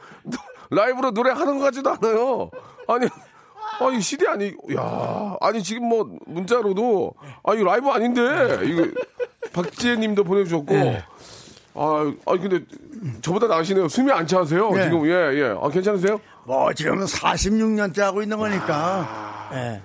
[0.69, 2.49] 라이브로 노래 하는 것 같지도 않아요.
[2.87, 3.07] 아니.
[3.79, 8.21] 아니 CD 아니 야 아니 지금 뭐 문자로도 아니 라이브 아닌데
[8.63, 8.85] 이거
[9.53, 10.75] 박지혜님도 보내주셨고
[11.73, 12.59] 아, 아 근데
[13.21, 14.83] 저보다 나으시네요 숨이 안 차세요 네.
[14.83, 16.21] 지금 예 예 아 괜찮으세요?
[16.45, 19.81] 뭐 지금 46년째 하고 있는 거니까 예.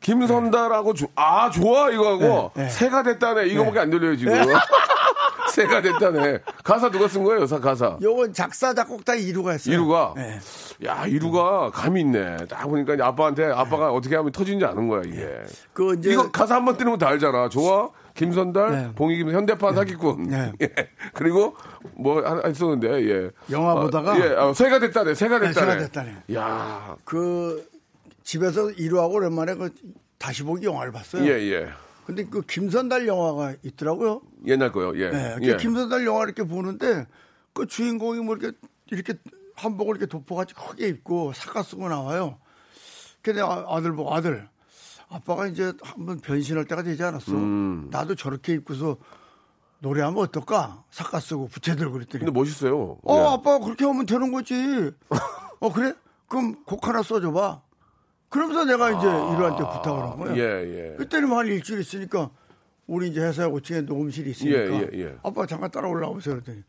[0.00, 2.68] 김선달하고 조- 아 좋아 이거 하고 네, 네.
[2.68, 4.34] 새가 됐다네 이거밖에 안 들려요 지금
[5.54, 10.14] 새가 됐다네 가사 누가 쓴 거예요 사- 가사 요건 작사 작곡 다 이루가 했어요 이루가
[10.18, 10.38] 예.
[10.86, 15.28] 야 이루가 감이 있네 딱 보니까 아빠한테 아빠가 어떻게 하면 터지는지 아는 거야 이게
[15.72, 18.92] 그 이제 이거 가사 한 번 뜨는 거 다 알잖아 좋아 김선달, 네.
[18.94, 20.24] 봉익임 현대판 사기꾼.
[20.24, 20.52] 네.
[20.60, 20.68] 예.
[21.14, 21.56] 그리고
[21.94, 23.30] 뭐 하나 있었는데 예.
[23.50, 25.14] 영화 보다가 예, 아, 새가 됐다네.
[25.14, 25.70] 새가 네, 됐다네.
[25.72, 26.16] 새가 됐다네.
[26.34, 27.66] 야, 그
[28.22, 29.70] 집에서 일하고 오랜만에 그
[30.18, 31.24] 다시 보기 영화를 봤어요.
[31.24, 31.68] 예, 예.
[32.04, 34.22] 근데 그 김선달 영화가 있더라고요.
[34.46, 34.92] 옛날 거요.
[34.98, 35.10] 예.
[35.10, 35.56] 네, 그 예.
[35.56, 37.06] 김선달 영화 이렇게 보는데
[37.52, 38.56] 그 주인공이 뭐 이렇게
[38.90, 39.14] 이렇게
[39.54, 42.38] 한복을 이렇게 덮어가지고 크게 입고 사카 쓰고 나와요.
[43.22, 44.48] 근데 아- 아들 보고 아들
[45.08, 47.32] 아빠가 이제 한번 변신할 때가 되지 않았어.
[47.32, 47.88] 음.
[47.90, 48.96] 나도 저렇게 입고서
[49.78, 50.84] 노래하면 어떨까?
[50.90, 52.98] 사카 쓰고 부채 들고 그랬더니 근데 멋있어요.
[53.04, 53.26] 어 예.
[53.34, 54.54] 아빠 그렇게 하면 되는 거지.
[55.60, 55.94] 어 그래?
[56.28, 57.62] 그럼 곡 하나 써줘봐.
[58.32, 60.32] 그러면서 내가 이제 이루한테 부탁을 한 거예요.
[60.32, 60.36] 아.
[60.38, 60.96] 예, 예.
[60.96, 62.30] 그때는 뭐한 일주일 있으니까
[62.86, 65.14] 우리 이제 회사 5층에 녹음실이 있으니까 예, 예, 예.
[65.22, 66.62] 아빠 잠깐 따라 올라오세요 그랬더니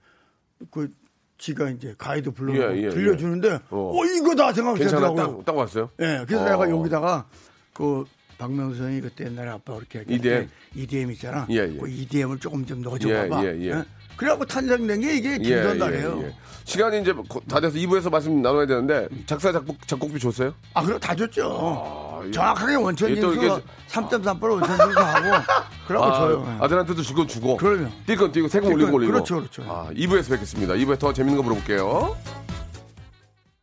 [0.69, 0.93] 그
[1.37, 3.97] 지가 이제 가이드 불러서 예, 예, 들려주는데 어.
[3.97, 4.51] 어, 이거다.
[4.53, 5.15] 들더라고요.
[5.15, 5.89] 딱, 딱 왔어요?
[5.99, 6.49] 예, 그래서 어.
[6.49, 7.27] 내가 여기다가
[7.73, 8.05] 그
[8.37, 10.49] 박명수 형이 그때 옛날에 아빠 그렇게 할때 EDM?
[10.75, 11.47] EDM 있잖아.
[11.49, 11.77] 예, 예.
[11.77, 13.45] 그 EDM을 조금 좀 넣어줘 봐봐.
[13.45, 13.83] 예, 예, 예.
[14.15, 16.17] 그래갖고 탄생된 게 이게 김선달이에요.
[16.19, 16.35] 예, 예, 예.
[16.65, 20.53] 시간이 이제 거- 다 돼서 2부에서 말씀 나눠야 되는데 작사 작곡 작곡비 줬어요?
[20.73, 22.23] 아, 그럼 다 줬죠.
[22.27, 22.31] 예.
[22.31, 25.43] 정확하게 원천 이게 또 징수 이게 3.3% 원천 징수 하고
[25.87, 26.45] 그러고 줘요.
[26.59, 26.63] 예.
[26.63, 27.57] 아들한테도 주고 주고.
[27.57, 27.89] 그럼요.
[28.07, 29.11] 뛸건 뛰고 세금 뛸건- 올리고 올리고.
[29.11, 29.63] 그렇죠, 그렇죠.
[29.67, 30.73] 아, 2부에서 뵙겠습니다.
[30.75, 32.15] 2부에 더 재밌는 거 물어볼게요.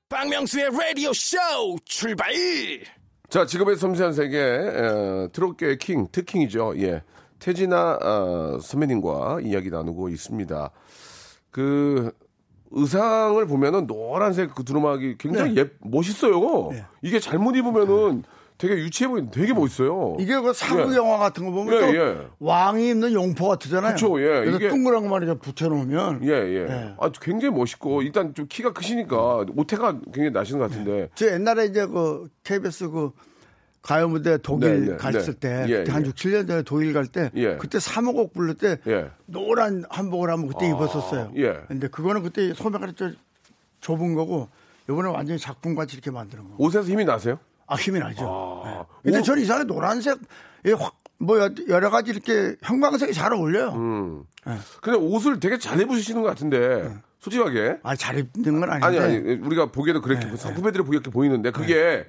[0.08, 1.36] 박명수의 라디오 쇼
[1.84, 2.32] 출발
[3.28, 6.74] 자, 직업의 섬세한 세계, 에, 트롯계의 킹, 특킹이죠.
[6.78, 7.00] 예.
[7.40, 10.70] 태진아 어, 선배님과 이야기 나누고 있습니다.
[11.50, 12.12] 그,
[12.72, 15.62] 의상을 보면은 노란색 그 두루마기 굉장히 네.
[15.62, 16.68] 예, 멋있어요.
[16.70, 16.84] 네.
[17.02, 18.22] 이게 잘못 입으면은
[18.58, 20.16] 되게 유치해 보이는 되게 멋있어요.
[20.20, 20.96] 이게 그 사극 예.
[20.96, 22.26] 영화 같은 거 보면 예, 또 예.
[22.38, 23.94] 왕이 입는 용포 같잖아요.
[23.94, 24.26] 그쵸, 예.
[24.44, 26.64] 그래서 이게- 둥그란 거만 이렇게 붙여놓으면 예, 예.
[26.66, 26.94] 네.
[27.00, 31.08] 아, 굉장히 멋있고, 일단 좀 키가 크시니까, 오태가 굉장히 나시는 것 같은데.
[31.16, 33.10] 저 옛날에 이제 그 KBS 그
[33.82, 35.40] 가요 무대 독일 네, 네, 갔을 네.
[35.40, 36.08] 때 예, 그때 한 예.
[36.08, 37.56] 6, 7년 전에 독일 갈때 예.
[37.56, 39.10] 그때 사무곡 부를 때 예.
[39.26, 41.32] 노란 한복을 하면 그때 입었었어요.
[41.36, 41.60] 예.
[41.68, 43.16] 근데 그거는 그때 소매가 좀
[43.80, 44.48] 좁은 거고
[44.88, 46.50] 이번에 완전히 작품같이 이렇게 만드는 거.
[46.58, 47.38] 옷에서 힘이 나세요?
[47.66, 48.26] 아 힘이 나죠.
[48.28, 48.68] 아.
[48.68, 48.84] 네.
[49.04, 50.18] 근데 옷- 저는 이상하게 노란색
[51.18, 53.68] 뭐 여- 여러 가지 이렇게 형광색이 잘 어울려요.
[53.70, 54.24] 음.
[54.46, 54.54] 네.
[54.82, 57.78] 근데 옷을 되게 잘 입으시는 것 같은데, 솔직하게.
[57.82, 58.86] 아 잘 입는 건 아닌데.
[58.86, 62.06] 아니, 아니, 우리가 보기에도 그렇게, 네, 후배들이 보기에 그렇게 보이는데, 그게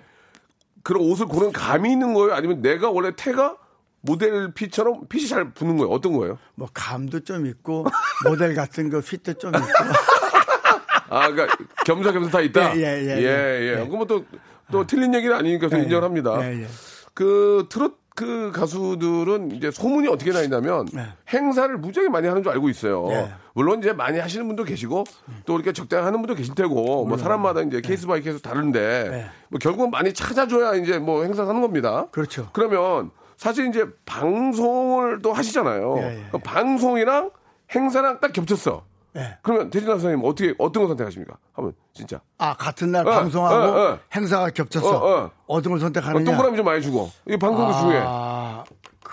[0.83, 2.33] 그런 옷을 고른 감이 있는 거예요?
[2.33, 3.57] 아니면 내가 원래 태가
[4.01, 5.91] 모델 핏처럼 핏이 잘 붙는 거예요?
[5.91, 6.37] 어떤 거예요?
[6.55, 7.85] 뭐 감도 좀 있고
[8.25, 9.67] 모델 같은 거 fit도 좀 있고.
[11.09, 12.75] 아, 그러니까 겸사겸사 다 있다?
[12.77, 13.81] 예, 예, 예, 예, 예.
[13.81, 13.85] 예.
[13.85, 14.25] 그러면 또,
[14.71, 16.39] 또 틀린 얘기는 아니니까 저 예, 인정을 합니다.
[16.41, 16.67] 예, 예.
[17.13, 21.05] 그 트롯 그 가수들은 이제 소문이 어떻게 나 있냐면 네.
[21.29, 23.07] 행사를 무지하게 많이 하는 줄 알고 있어요.
[23.07, 23.31] 네.
[23.53, 25.05] 물론 이제 많이 하시는 분도 계시고
[25.45, 29.25] 또 이렇게 적당히 하는 분도 계실 테고 뭐 사람마다 이제 case by case 다른데 네.
[29.49, 32.07] 뭐 결국은 많이 찾아줘야 이제 뭐 행사 하는 겁니다.
[32.11, 32.49] 그렇죠.
[32.53, 35.95] 그러면 사실 이제 방송을 또 하시잖아요.
[35.97, 36.25] 예, 예.
[36.31, 37.31] 그 방송이랑
[37.73, 38.83] 행사랑 딱 겹쳤어.
[39.15, 39.37] 예.
[39.41, 41.37] 그러면 대진아 선생님 어떻게 어떤 거 선택하십니까?
[41.53, 43.99] 한번 진짜 아 같은 날 어, 방송하고 어, 어.
[44.15, 44.89] 행사가 겹쳤어.
[44.89, 45.31] 어, 어.
[45.47, 46.23] 어, 떤걸 어, 선택하느냐?
[46.23, 48.01] 동그라미 좀 많이 주고 이 방송도 중요해.
[48.05, 48.63] 아,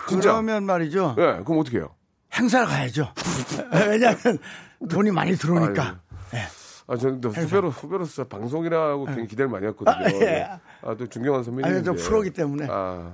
[0.07, 0.31] 진짜.
[0.31, 1.15] 그러면 말이죠.
[1.17, 1.89] 예, 그럼 어떻게 해요?
[2.33, 3.11] 행사를 가야죠.
[3.89, 4.37] 왜냐하면
[4.89, 5.99] 돈이 많이 들어오니까.
[6.33, 6.43] 예.
[6.87, 9.95] 아, 저는 또 후배로, 후배로서 방송이라고 굉장히 기대를 많이 했거든요.
[9.95, 10.47] 아, 예.
[10.81, 11.71] 아, 또 존경하는 선배님.
[11.71, 12.63] 아니, 저 프로기 때문에.
[12.63, 12.67] 예.
[12.71, 13.13] 아,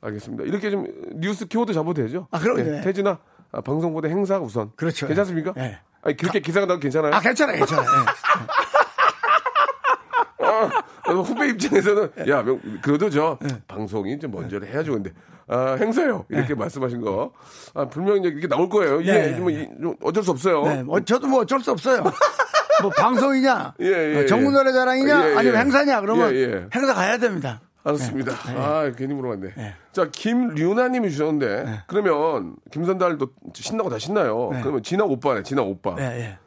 [0.00, 0.44] 알겠습니다.
[0.44, 2.28] 이렇게 좀 뉴스 키워드 잡아도 되죠?
[2.30, 2.60] 아, 그럼요.
[2.60, 3.18] 예, 태진아,
[3.50, 4.70] 아, 방송보다 행사 우선.
[4.76, 5.06] 그렇죠.
[5.06, 5.54] 괜찮습니까?
[5.56, 5.78] 예.
[6.04, 7.14] 아니, 그렇게 기사가 나도 괜찮아요?
[7.14, 7.82] 아 괜찮아, 괜찮아.
[7.82, 7.86] 예.
[10.46, 14.92] 아, 후배 입장에서는, 야, 명, 그래도 저, 방송이 좀 먼저를 해야죠.
[14.92, 15.10] 근데,
[15.48, 16.24] 아, 행사요.
[16.28, 17.32] 이렇게 말씀하신 거.
[17.74, 19.00] 아, 분명히 이제 이렇게 나올 거예요.
[19.00, 19.30] 이게 네.
[19.38, 20.62] 뭐, 이- 좀 어쩔 수 없어요.
[20.64, 22.02] 네, 뭐 저도 뭐 어쩔 수 없어요.
[22.82, 24.56] 뭐 방송이냐, 예, 예, 어, 전국 예.
[24.56, 25.36] 노래 자랑이냐, 예, 예.
[25.36, 26.66] 아니면 행사냐 그러면 예, 예.
[26.74, 27.60] 행사 가야 됩니다.
[27.84, 28.32] 알았습니다.
[28.56, 29.50] 아, 괜히 물어봤네.
[29.54, 29.74] 네.
[29.92, 34.48] 자, 김류나님이 주셨는데, 그러면 김선달도 신나고 다 신나요.
[34.52, 34.60] 네.
[34.62, 35.94] 그러면 진아 오빠네, 진아 오빠.
[35.98, 36.38] 예, 예.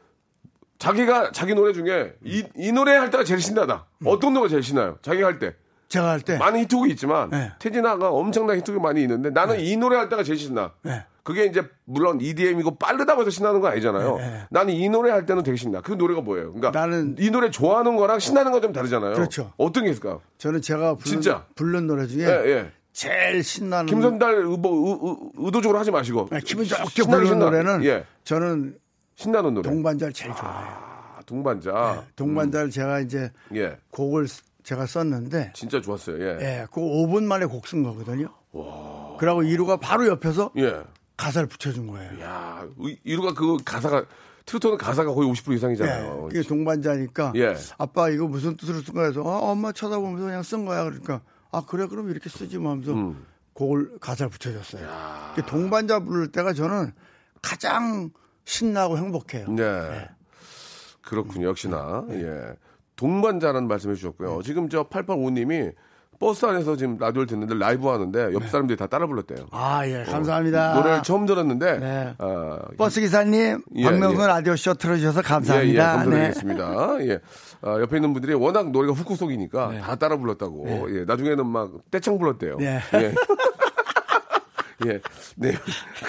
[0.79, 3.85] 자기가 자기 노래 중에 이, 이 노래 할 때가 제일 신나다.
[3.99, 4.07] 음.
[4.07, 4.97] 어떤 노래가 제일 신나요?
[5.01, 5.55] 자기가 할 때.
[5.87, 7.51] 제가 할 때, 많은 히트곡이 있지만, 네.
[7.59, 10.73] 태진아가 엄청난 히트곡이 많이 있는데, 나는 이 노래 할 때가 제일 신나.
[11.27, 11.33] 네.
[11.33, 14.15] 그게 이제 물론 EDM이고 빠르다고 해서 신나는 건 아니잖아요.
[14.17, 14.41] 네, 네.
[14.49, 15.81] 나는 이 노래 할 때는 되게 신나.
[15.81, 16.53] 그 노래가 뭐예요?
[16.53, 19.13] 그러니까 나는- 이 노래 좋아하는 거랑 신나는 건좀 다르잖아요.
[19.13, 19.51] 그렇죠.
[19.57, 20.21] 어떤 게 있을까요?
[20.37, 21.45] 저는 제가 부른, 진짜?
[21.55, 22.71] 부른 노래 중에 예, 예.
[22.93, 24.69] 제일 신나는 김선달 의도,
[25.37, 26.29] 의, 의도적으로 하지 마시고.
[26.31, 27.45] 네, 기분 좋게 부르는 신나.
[27.45, 28.05] 노래는 예.
[28.23, 28.77] 저는
[29.15, 29.69] 신나는 노래.
[29.69, 30.67] 동반자를 제일 좋아해요.
[30.71, 32.05] 아, 동반자.
[32.15, 33.75] 동반자를 제가 이제 예.
[33.91, 36.21] 곡을 쓰- 제가 썼는데, 진짜 좋았어요.
[36.21, 36.37] 예.
[36.41, 38.29] 예, 그 5분 만에 곡 쓴 거거든요.
[39.19, 40.81] 그러고 이루가 바로 옆에서 예.
[41.17, 42.21] 가사를 붙여준 거예요.
[42.21, 44.05] 야, 의- 이루가 그 가사가
[44.45, 46.29] 트로트는 가사가 거의 50% 예, 이상이잖아요.
[46.29, 47.55] 그게 동반자니까 예.
[47.77, 51.63] 아빠 이거 무슨 뜻으로 쓴 거야 해서 아, 엄마 쳐다보면서 그냥 쓴 거야 그러니까 아
[51.67, 53.25] 그래 그럼 이렇게 쓰지 뭐 하면서 음.
[53.53, 54.87] 곡을 가사를 붙여줬어요.
[55.35, 56.93] 그 동반자 부를 때가 저는
[57.41, 58.11] 가장
[58.45, 59.49] 신나고 행복해요.
[59.49, 60.07] 네.
[61.01, 61.47] 그렇군요.
[61.47, 62.05] 역시나.
[62.11, 62.53] 예.
[62.95, 64.41] 동반자라는 말씀해 주셨고요.
[64.43, 65.73] 지금 저 885님이
[66.19, 69.45] 버스 안에서 지금 라디오를 듣는데 라이브 하는데 옆 사람들이 다 따라 불렀대요.
[69.51, 70.73] 아, 예, 감사합니다.
[70.73, 72.15] 노래를 처음 들었는데 네.
[72.17, 74.27] 어, 버스 기사님, 예, 박명수 예.
[74.27, 75.83] 라디오 쇼 틀어주셔서 예, 예, 감사합니다.
[75.83, 75.97] 네.
[75.97, 76.97] 감사드리겠습니다.
[77.07, 77.19] 예.
[77.61, 79.79] 어, 옆에 있는 분들이 워낙 노래가 훅훅 속이니까 네.
[79.81, 80.87] 다 따라 불렀다고.
[80.99, 81.05] 예.
[81.05, 82.57] 나중에는 막 떼창 불렀대요.
[82.57, 82.79] 네.
[82.95, 83.13] 예.
[84.87, 85.01] 예.
[85.35, 85.53] 네.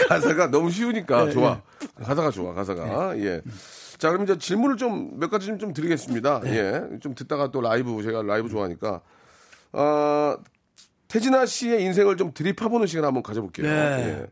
[0.09, 1.61] 가사가 너무 쉬우니까 네, 좋아.
[2.03, 3.19] 가사가 좋아, 가사가.
[3.19, 3.41] 예.
[3.99, 6.41] 자, 그럼 이제 질문을 좀 몇 가지 좀, 좀 드리겠습니다.
[6.45, 6.57] 네.
[6.57, 6.99] 예.
[7.01, 9.01] 좀 듣다가 또 라이브, 제가 라이브 좋아하니까.
[9.73, 10.37] 어,
[11.09, 13.67] 태진아 씨의 인생을 좀 드립해보는 시간 한번 가져볼게요.
[13.67, 13.73] 네.
[14.23, 14.27] 예.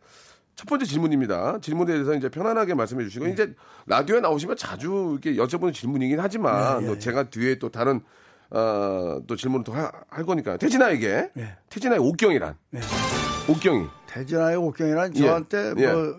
[0.54, 1.58] 첫 번째 질문입니다.
[1.60, 3.54] 질문에 대해서 이제 편안하게 말씀해 주시고 이제
[3.86, 8.00] 라디오에 나오시면 자주 이렇게 여쭤보는 질문이긴 하지만 네, 또 네, 제가 뒤에 또 다른
[8.50, 11.56] 어, 또 질문을 또 할 거니까 태진아에게 네.
[11.68, 12.56] 태진아의 옥경이란
[13.48, 15.20] 옥경이 대전하의 옥경이란 예.
[15.20, 15.92] 저한테 예.
[15.92, 16.16] 뭐,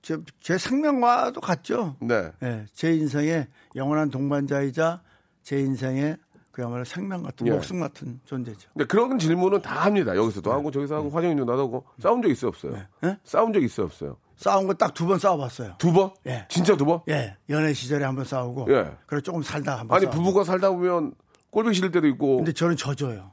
[0.00, 1.96] 제, 제 생명과도 같죠.
[2.00, 2.30] 네.
[2.42, 5.02] 예, 제 인생의 영원한 동반자이자
[5.42, 6.16] 제 인생의
[6.58, 7.52] 그야말로 생명 같은 예.
[7.52, 8.68] 목숨 같은 존재죠.
[8.72, 10.16] 근데 그런 질문은 다 합니다.
[10.16, 12.72] 여기서도 하고 저기서 하고 화정이 누나도 하고 싸운 적 있어요 없어요?
[13.00, 13.16] 네.
[13.22, 14.16] 싸운 적 있어요 없어요?
[14.34, 15.74] 싸운 거 딱 두 번 싸워봤어요.
[15.78, 16.10] 두 번?
[16.26, 16.46] 예.
[16.48, 17.00] 진짜 두 번?
[17.08, 18.90] 예, 연애 시절에 한 번 싸우고, 예.
[19.06, 20.16] 그리고 조금 살다 한 번 아니 싸우고.
[20.18, 21.12] 부부가 살다 보면
[21.52, 23.30] 꼴보기 싫을 때도 있고 근데 저는 져줘요.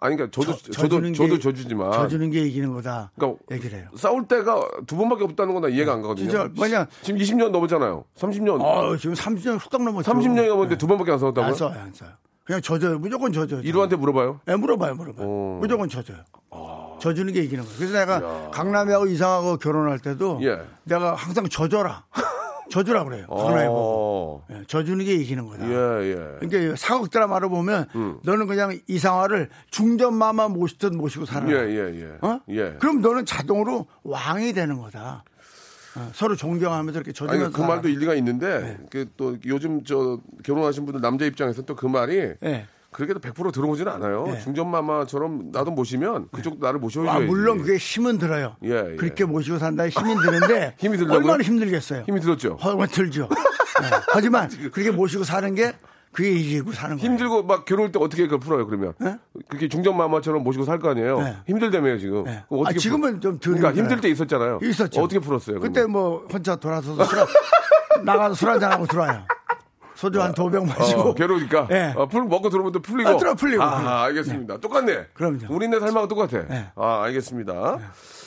[0.00, 3.10] 아니 그러니까 저도 저- 저도 져주는 저도 게- 져주지만 져주는 게 이기는 거다.
[3.16, 3.88] 그러니까 얘기를 해요.
[3.96, 6.30] 싸울 때가 두 번밖에 없다는 건 나 이해가 안 가거든요.
[6.30, 6.86] 진짜 뭐냐.
[7.02, 8.04] 지금 20년 넘었잖아요.
[8.16, 8.58] 30년.
[8.62, 10.10] 어, 지금 30년 훅딱 넘었죠.
[10.12, 10.78] 30년이 넘었는데 예.
[10.78, 11.48] 두 번밖에 안 싸웠다고요?
[11.48, 12.10] 안 써요, 안 써요.
[12.48, 12.98] 그냥 져줘요.
[12.98, 13.60] 무조건 져줘요.
[13.60, 14.40] 이루한테 물어봐요.
[14.48, 15.26] 예, 물어봐요, 물어봐요.
[15.28, 15.58] 어.
[15.60, 16.16] 무조건 져줘요.
[16.98, 17.76] 져주는 게 이기는 거예요.
[17.78, 20.58] 그래서 내가 강남이하고 이상하고 결혼할 때도 예.
[20.84, 22.04] 내가 항상 져줘라.
[22.70, 23.26] 져주라 그래요.
[23.26, 23.44] 보고.
[23.70, 24.46] 어.
[24.50, 25.68] 예, 져주는 게 이기는 거다.
[25.68, 26.14] 예, 예.
[26.48, 27.84] 그러니까 사극 드라마를 보면
[28.24, 31.46] 너는 그냥 이상화를 중전마마 모시듯 모시고 살아.
[31.50, 32.12] 예, 예, 예.
[32.26, 32.40] 어?
[32.48, 32.76] 예.
[32.80, 35.22] 그럼 너는 자동으로 왕이 되는 거다.
[35.98, 37.88] 어, 서로 존경하면서 이렇게 져주면서 그 말도.
[37.88, 38.78] 일리가 있는데 네.
[38.90, 42.66] 그또 요즘 저 결혼하신 분들 남자 입장에서 또 그 말이 예.
[42.90, 44.24] 그렇게도 100% 들어오지는 않아요.
[44.26, 44.38] 네.
[44.40, 47.24] 중전마마처럼 나도 모시면 그쪽도 나를 모셔줘야지.
[47.24, 48.56] 아, 물론 그게 힘은 들어요.
[48.64, 48.96] 예, 예.
[48.96, 51.18] 그렇게 모시고 산다에 힘이 드는데 힘이 들다고요?
[51.18, 52.04] 얼마나 힘들겠어요.
[52.06, 52.56] 힘이 들었죠.
[52.62, 53.28] 얼마나 들죠.
[53.30, 53.88] 네.
[54.08, 55.72] 하지만 그렇게 모시고 사는 게
[56.12, 57.06] 그게 이기고 사는 거예요.
[57.10, 59.16] 힘들고 막 괴로울 때 어떻게 그걸 풀어요 그러면 네?
[59.48, 61.36] 그렇게 중전마마처럼 모시고 살 거 아니에요 네.
[61.46, 62.44] 힘들다며요 지금 네.
[62.48, 63.72] 어떻게 아, 지금은 좀 덜 그러니까.
[63.80, 65.02] 힘들 때 있었잖아요 있었죠.
[65.02, 65.90] 어떻게 풀었어요 그때 그러면?
[65.92, 67.18] 뭐 혼자 돌아서서 술,
[68.04, 69.24] 나가서 술 한잔 하고 들어와요.
[69.94, 71.00] 소주 한 두 병 마시고.
[71.00, 71.92] 어, 괴로우니까 예.
[71.96, 73.62] 어, 풀 먹고 들어오면 또 풀리고 아, 들어 풀리고.
[73.62, 75.38] 아, 알겠습니다 똑같네 그럼요.
[75.50, 76.70] 우리네 삶하고 똑같아 네.
[76.76, 77.78] 아 알겠습니다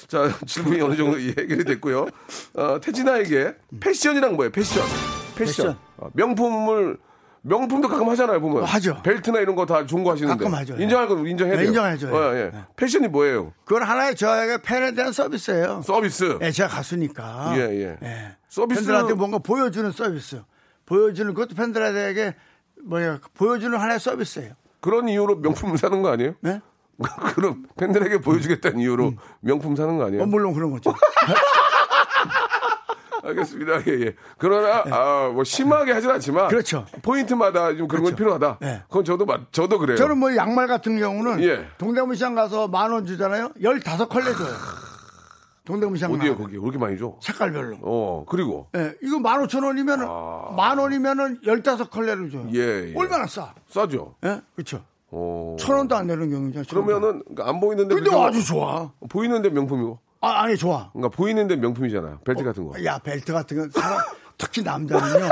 [0.07, 2.07] 자 질문이 어느 정도 해결이 됐고요
[2.55, 4.83] 어, 태진아에게 패션이란 뭐예요 패션
[5.35, 5.77] 패션, 패션.
[5.97, 6.97] 어, 명품을
[7.43, 9.01] 명품도 가끔 하잖아요 보면 하죠.
[9.03, 10.75] 벨트나 이런 거 다 좋은 거 하시는데 가끔 하죠.
[10.77, 10.83] 예.
[10.83, 12.13] 인정할 거 인정해야 네, 돼요 인정해줘요.
[12.15, 12.51] 어, 예.
[12.53, 12.63] 네.
[12.75, 15.81] 패션이 뭐예요 그건 하나의 저에게 팬에 대한 서비스예요.
[15.83, 17.53] 서비스 예, 제가 가수니까.
[17.57, 18.35] 예, 예.
[18.47, 20.41] 서비스- 팬들한테 뭔가 보여주는 서비스.
[20.85, 22.35] 보여주는 그것도 팬들에게
[22.83, 24.53] 뭐야 보여주는 하나의 서비스예요.
[24.81, 26.33] 그런 이유로 명품 사는 거 아니에요?
[26.41, 26.59] 네?
[27.35, 30.23] 그럼 팬들에게 보여주겠다는 이유로 명품 사는 거 아니에요?
[30.23, 30.93] 어, 물론 그런 거죠.
[33.23, 33.85] 알겠습니다.
[33.87, 34.15] 예, 예.
[34.37, 36.47] 그러나, 아, 뭐, 심하게 하진 않지만.
[36.49, 36.85] 그렇죠.
[37.01, 38.57] 포인트마다 좀 그런 건 필요하다.
[38.61, 38.83] 네.
[38.87, 39.97] 그건 저도, 맞- 저도 그래요.
[39.97, 41.67] 저는 뭐 양말 같은 경우는 예.
[41.77, 43.51] 동대문 시장 가서 만 원 주잖아요.
[43.61, 44.53] 15컬레 줘요.
[45.63, 46.37] 동대문 시장 어디요, 가면.
[46.37, 46.55] 거기?
[46.57, 47.15] 왜 이렇게 많이 줘?
[47.21, 47.77] 색깔별로.
[47.83, 48.67] 어, 그리고.
[48.75, 50.53] 예, 이거 15,000원이면 아.
[50.55, 52.47] 만 원이면은 15컬레를 줘요.
[52.55, 52.93] 예, 예.
[52.97, 53.53] 얼마나 싸?
[53.69, 54.15] 싸죠?
[54.25, 54.41] 예?
[54.55, 54.83] 그렇죠.
[55.11, 55.55] 어.
[55.59, 56.63] 천 원도 안 되는 경우죠.
[56.69, 57.93] 그러면은, 안 보이는데.
[57.93, 58.91] 근데 아주 좋아.
[59.09, 59.99] 보이는데 명품이고.
[60.21, 60.91] 아, 아니 좋아.
[60.93, 62.19] 그러니까 보이는데 명품이잖아요.
[62.23, 62.83] 벨트 같은 거.
[62.85, 63.99] 야 벨트 같은 거 사람
[64.37, 65.29] 특히 남자는요.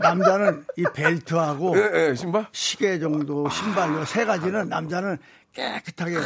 [0.00, 2.46] 남자는 이 벨트하고 예, 예, 신발?
[2.52, 5.18] 시계 정도 신발 세 가지는 남자는
[5.52, 6.16] 깨끗하게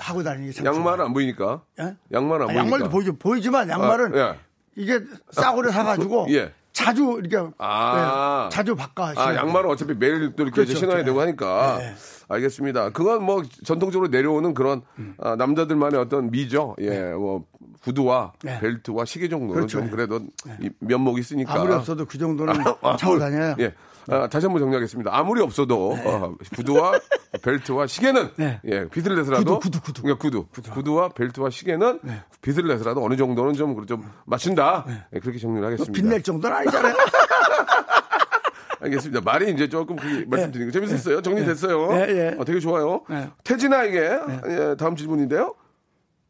[0.00, 1.04] 하고 다니는 게참 양말은.
[1.04, 1.62] 안 보이니까.
[1.80, 1.96] 예?
[2.12, 2.58] 양말은 안 아, 보이니까.
[2.58, 3.16] 양말도 보이죠.
[3.16, 4.38] 보이지만 양말은 아, 예.
[4.76, 6.52] 이게 싸구려 사가지고 예.
[6.84, 8.46] 자주 이렇게 아.
[8.46, 9.12] 예, 자주 바꿔.
[9.16, 9.34] 아.
[9.34, 11.04] 양말은 어차피 매일 또 이렇게 그렇죠, 신어야.
[11.04, 11.76] 되고 하니까.
[11.78, 11.94] 네.
[12.28, 12.90] 알겠습니다.
[12.90, 15.14] 그건 뭐 전통적으로 내려오는 그런 음.
[15.20, 16.76] 아, 남자들만의 어떤 미죠.
[16.80, 17.44] 예, 뭐
[17.82, 18.58] 구두와 네.
[18.60, 19.78] 벨트와 시계 정도는 그렇죠.
[19.80, 20.20] 좀 그래도
[20.60, 21.54] 이 면목이 있으니까.
[21.54, 23.56] 아무리 없어도 그 정도는 아, 차고 아무리- 다녀요.
[23.60, 23.74] 예.
[24.08, 25.10] 아, 다시 한번 정리하겠습니다.
[25.16, 26.98] 아무리 없어도 어, 구두와
[27.42, 28.60] 벨트와 시계는 네.
[28.64, 30.02] 예, 빚을 내서라도 구두, 구두, 구두.
[30.02, 30.70] 그러니까 구두.
[30.72, 32.22] 구두와 벨트와 시계는 네.
[32.42, 34.84] 빚을 내서라도 어느 정도는 좀, 좀 맞춘다.
[35.14, 35.92] 예, 그렇게 정리를 하겠습니다.
[35.92, 36.94] 빛낼 정도는 아니잖아요.
[38.82, 39.20] 알겠습니다.
[39.20, 41.20] 말이 이제 조금 그게 말씀드리는 거 재밌었어요.
[41.20, 41.92] 정리됐어요.
[41.92, 42.36] 예, 예.
[42.38, 43.02] 어, 되게 좋아요.
[43.10, 43.28] 예.
[43.44, 45.54] 태진아에게 예, 다음 질문인데요.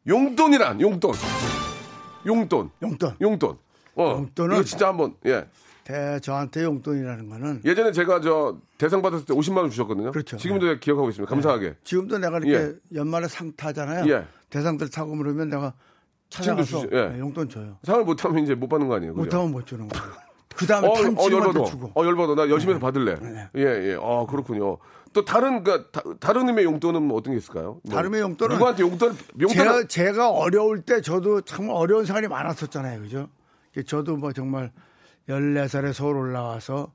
[0.05, 1.13] 용돈이란 용돈.
[2.25, 2.69] 용돈.
[2.81, 3.15] 용돈.
[3.21, 3.57] 용돈.
[3.95, 4.17] 어.
[4.21, 5.45] 용돈은- 이거 진짜 한번 예.
[5.83, 10.11] 대 저한테 용돈이라는 거는 예전에 제가 저 대상 받았을 때 50만 원 주셨거든요.
[10.11, 10.37] 그렇죠.
[10.37, 11.29] 지금도 제가 기억하고 있습니다.
[11.29, 11.75] 감사하게.
[11.83, 12.97] 지금도 내가 이렇게 예.
[12.97, 14.11] 연말에 상 타잖아요.
[14.11, 14.25] 예.
[14.49, 15.73] 대상들 타고 그러면 내가
[16.29, 16.85] 찾아가서.
[16.91, 17.09] 예.
[17.09, 17.77] 네, 용돈 줘요.
[17.83, 19.13] 상을 못하면 이제 못 받는 거 아니에요?
[19.13, 19.23] 그죠?
[19.25, 20.05] 못하면 못 주는 거예요.
[20.55, 21.63] 그 다음에 어, 탄 어, 열받아.
[21.65, 21.91] 주고.
[21.95, 22.35] 어, 열받아.
[22.35, 23.15] 나 열심히 해서 받을래.
[23.15, 23.49] 네.
[23.55, 23.97] 예, 예.
[23.99, 24.77] 아, 그렇군요.
[25.13, 27.79] 또 다른, 그, 다, 다른 의미의 용돈은 뭐 어떤 게 있을까요?
[27.83, 29.57] 뭐 다른 의미의 용돈은 누구한테 용돈, 용돈.
[29.57, 33.01] 제가, 제가 어려울 때 저도 정말 어려운 생활이 많았었잖아요.
[33.01, 33.27] 그죠?
[33.87, 34.71] 저도 뭐 정말
[35.31, 36.93] 14살에 서울 올라와서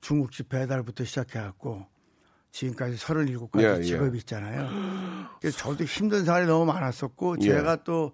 [0.00, 1.86] 중국집 배달부터 시작해갖고
[2.50, 3.82] 지금까지 37가지 예, 예.
[3.82, 4.68] 직업이 있잖아요.
[5.56, 7.44] 저도 힘든 생활이 너무 많았었고 예.
[7.44, 8.12] 제가 또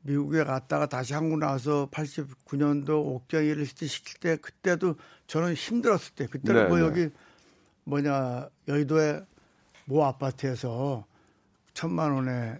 [0.00, 6.68] 미국에 갔다가 다시 한국 나와서 89년도 옥경이를 시킬 때 그때도 저는 힘들었을 때 그때는 네,
[6.68, 6.84] 뭐 네.
[6.84, 7.10] 여기
[7.84, 9.24] 뭐냐 여의도의
[9.84, 11.06] 모 아파트에서
[11.72, 12.58] 천만 원에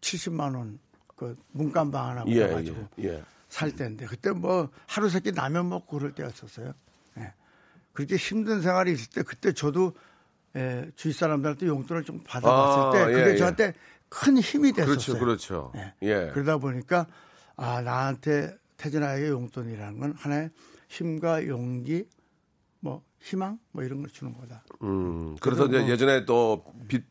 [0.00, 0.86] 70만 원
[1.16, 3.24] 그 문간방 하나 예, 가지고 예, 예.
[3.56, 6.74] 살 때인데 그때 뭐 하루 세끼 라면 먹고 그럴 때였었어요.
[7.18, 7.32] 예.
[7.94, 9.94] 그렇게 힘든 생활이 있을 때 그때 저도
[10.56, 13.36] 예, 주위 사람들한테 용돈을 좀 받아봤을 아, 때 그게 예, 예.
[13.36, 13.72] 저한테
[14.10, 15.18] 큰 힘이 됐었어요.
[15.18, 15.72] 그렇죠, 그렇죠.
[15.76, 15.94] 예.
[16.02, 16.30] 예.
[16.34, 17.06] 그러다 보니까
[17.56, 20.50] 아 나한테 태진아에게 용돈이라는 건 하나의
[20.88, 22.04] 힘과 용기,
[22.80, 24.64] 뭐 희망 뭐 이런 걸 주는 거다.
[24.82, 27.04] 음, 그래서 이제 뭐- 예전에 또 빚,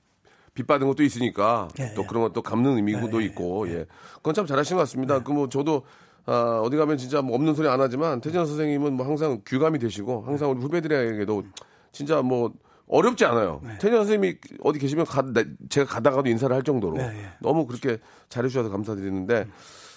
[0.53, 2.07] 빚 받은 것도 있으니까 예, 또 예.
[2.07, 3.87] 그런 것도 갚는 의미도 있고, 예.
[4.17, 5.23] 그건 참 잘하신 것 같습니다.
[5.23, 5.85] 그 뭐 저도
[6.27, 10.23] 아, 어디 가면 진짜 뭐 없는 소리 안 하지만 태진아 선생님은 뭐 항상 귀감이 되시고
[10.25, 11.43] 항상 우리 후배들에게도
[11.91, 12.51] 진짜 뭐
[12.87, 13.61] 어렵지 않아요.
[13.63, 13.73] 네.
[13.73, 17.29] 태진아 선생님이 어디 계시면 가, 나- 제가 가다가도 인사를 할 정도로 네, 예.
[17.41, 17.97] 너무 그렇게
[18.29, 19.47] 잘해주셔서 감사드리는데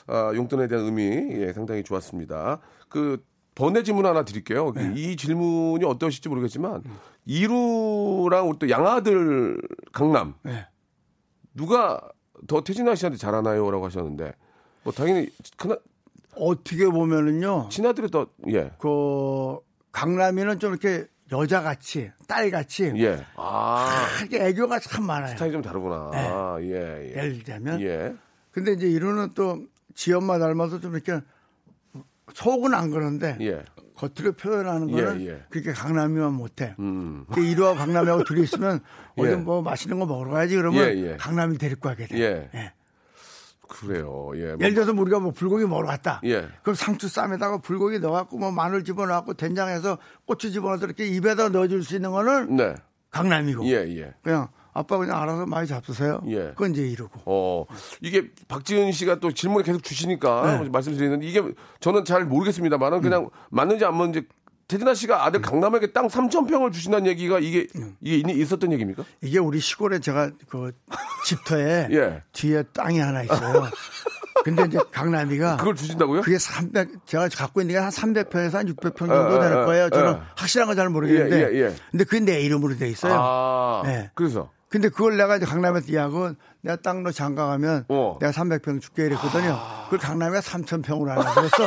[0.06, 2.60] 아, 용돈에 대한 의미 예, 상당히 좋았습니다.
[2.88, 3.22] 그
[3.54, 4.72] 번외 질문 하나 드릴게요.
[4.74, 4.92] 네.
[4.96, 6.82] 이 질문이 어떠실지 모르겠지만
[7.26, 9.60] 이루랑 우리 또 양아들
[9.92, 10.66] 강남 네.
[11.54, 12.00] 누가
[12.46, 14.32] 더 태진아 씨한테 잘하나요?라고 하셨는데
[14.84, 15.76] 뭐 당연히 큰
[16.38, 18.70] 어떻게 보면은요, 친아들이 더 예.
[18.78, 19.58] 그
[19.92, 23.24] 강남이는 좀 이렇게 여자같이 딸같이 예.
[23.36, 25.28] 아, 크게 애교가 참 많아요.
[25.28, 26.10] 스타일이 좀 다르구나.
[26.12, 26.18] 네.
[26.18, 27.16] 아, 예, 예.
[27.16, 28.14] 예를 들면 예.
[28.50, 29.62] 근데 이제 이루는 또
[29.94, 31.20] 지엄마 닮아서 좀 이렇게
[32.34, 33.64] 속은 안 그런데 예.
[33.96, 35.42] 겉으로 표현하는 예, 거는 예.
[35.50, 36.74] 그렇게 강남이만 못해.
[36.78, 37.24] 음.
[37.32, 38.80] 그 이루와 강남하고 둘이 있으면
[39.18, 39.36] 어디 예.
[39.36, 41.16] 뭐 맛있는 거 먹으러 가야지 그러면 예, 예.
[41.16, 42.20] 강남이 데리고 가게 돼.
[42.20, 42.72] 예.
[43.68, 43.86] 예.
[43.86, 44.30] 그래요.
[44.34, 44.46] 예.
[44.54, 46.20] 뭐, 예를 들어서 우리가 뭐 불고기 먹으러 갔다.
[46.24, 46.48] 예.
[46.62, 51.96] 그럼 상추 쌈에다가 불고기 넣어갖고 뭐 마늘 집어넣고 된장해서 고추 집어넣어서 이렇게 입에다 넣어줄 수
[51.96, 52.74] 있는 거는 네.
[53.10, 54.14] 강남이고 예, 예.
[54.22, 56.20] 그냥 아빠 그냥 알아서 많이 잡수세요.
[56.28, 56.50] 예.
[56.50, 57.20] 그건 이제 이러고.
[57.24, 57.66] 어,
[58.00, 60.68] 이게 박지은 씨가 또 질문을 계속 주시니까 네.
[60.68, 61.42] 말씀드리는데 이게
[61.80, 63.28] 저는 잘 모르겠습니다만은 그냥 음.
[63.50, 64.28] 맞는지 안 맞는지
[64.68, 67.96] 태진아 씨가 아들 강남에게 땅 3천 평을 주신다는 얘기가 이게 음.
[68.02, 69.02] 이게 있- 있었던 얘기입니까?
[69.22, 70.72] 이게 우리 시골에 제가 그
[71.24, 72.22] 집터에 예.
[72.32, 73.66] 뒤에 땅이 하나 있어요.
[74.44, 76.20] 근데 이제 강남이가 그걸 주신다고요?
[76.20, 79.90] 그게 300 제가 갖고 있는 게 한 300평에서 한 600평 정도 예, 되는 예, 거예요.
[79.90, 80.20] 저는 예.
[80.36, 81.36] 확실한 건 잘 모르겠는데.
[81.36, 81.74] 예, 예, 예.
[81.90, 83.14] 근데 그게 내 이름으로 돼 있어요.
[83.18, 84.10] 아, 네.
[84.14, 88.18] 그래서 근데 그걸 내가 이제 강남에서 이야기하고 내가 땅로 장가 가면 어.
[88.20, 89.58] 내가 300평 줄게 이랬거든요.
[89.84, 91.56] 그걸 강남이가 3,000평으로 하나 그랬어.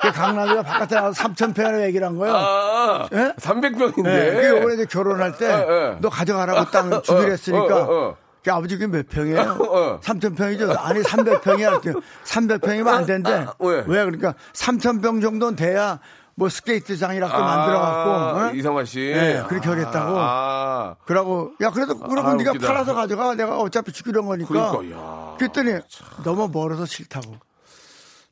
[0.00, 2.34] 그 강남이가 바깥에 나가서 3,000평이라고 얘기를 한 거예요.
[2.36, 3.32] 아, 예?
[3.38, 4.02] 300평인데.
[4.02, 4.32] 네.
[4.34, 5.96] 그 요번에 이제 결혼할 때 예, 예.
[6.00, 8.16] 너 가져가라고 땅 주기로 했으니까 어, 어, 어.
[8.44, 9.40] 그 아버지 그게 몇 평이에요?
[9.40, 10.00] 어.
[10.00, 10.76] 3,000평이죠.
[10.78, 12.02] 아니 300평이야.
[12.24, 13.32] 300평이면 안 된대.
[13.32, 13.76] 아, 왜?
[13.86, 14.04] 왜?
[14.04, 15.98] 그러니까 3,000평 정도는 돼야
[16.36, 18.50] 뭐 스케이트장이라도 만들어갖고 어?
[18.54, 19.00] 이상화 씨.
[19.12, 20.14] 네, 그렇게 하겠다고.
[20.16, 22.68] 아, 그러고 야 그래도 그러면 아, 네가 웃기다.
[22.68, 23.34] 팔아서 가져가.
[23.34, 24.48] 내가 어차피 한 거니까.
[24.48, 25.34] 그러니까, 야.
[25.36, 25.80] 그랬더니
[26.22, 27.34] 너무 멀어서 싫다고.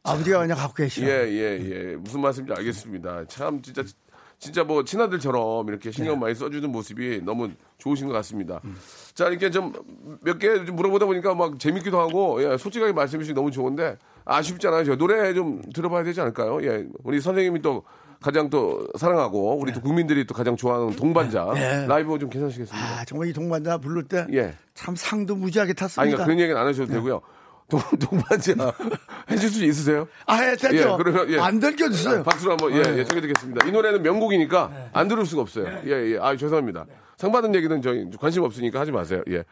[0.07, 1.05] 아버지가 그냥 갖고 계시오.
[1.07, 1.61] 예, 예,
[1.93, 1.97] 예.
[1.97, 3.25] 무슨 말씀인지 알겠습니다.
[3.29, 3.83] 참, 진짜,
[4.39, 6.21] 진짜 뭐, 친아들처럼 이렇게 신경 네.
[6.21, 8.61] 많이 써주는 모습이 너무 좋으신 것 같습니다.
[8.65, 8.77] 음.
[9.15, 9.73] 자, 이렇게 좀
[10.23, 14.85] 몇 개 물어보다 보니까 막 재밌기도 하고, 예, 솔직하게 말씀해 주시기 너무 좋은데, 아쉽잖아요.
[14.85, 16.63] 저 노래 좀 들어봐야 되지 않을까요?
[16.63, 17.83] 예, 우리 선생님이 또
[18.21, 21.53] 가장 또 사랑하고, 우리 또 국민들이 또 가장 좋아하는 동반자.
[21.55, 21.87] 네.
[21.87, 23.01] 라이브 좀 괜찮으시겠습니다.
[23.01, 24.55] 아 정말 이 동반자 부를 때참 예.
[24.97, 26.03] 상도 무지하게 아니, 탔습니다.
[26.03, 27.21] 그러니까 그런 얘기는 안 하셔도 되고요.
[27.69, 28.55] 동, 동반자
[29.31, 30.07] 해줄 수 있으세요?
[30.27, 30.77] 아, 예, 됐죠.
[30.77, 31.39] 예, 그러면, 예.
[31.39, 32.23] 안 들켜주세요.
[32.23, 33.67] 박수로 한번 예, 예, 청해드리겠습니다.
[33.67, 35.67] 이 노래는 명곡이니까 안 들을 수가 없어요.
[35.87, 36.19] 예, 예.
[36.21, 36.87] 아, 죄송합니다.
[37.17, 39.23] 상 받은 얘기는 저희 관심 없으니까 하지 마세요.
[39.31, 39.45] 예.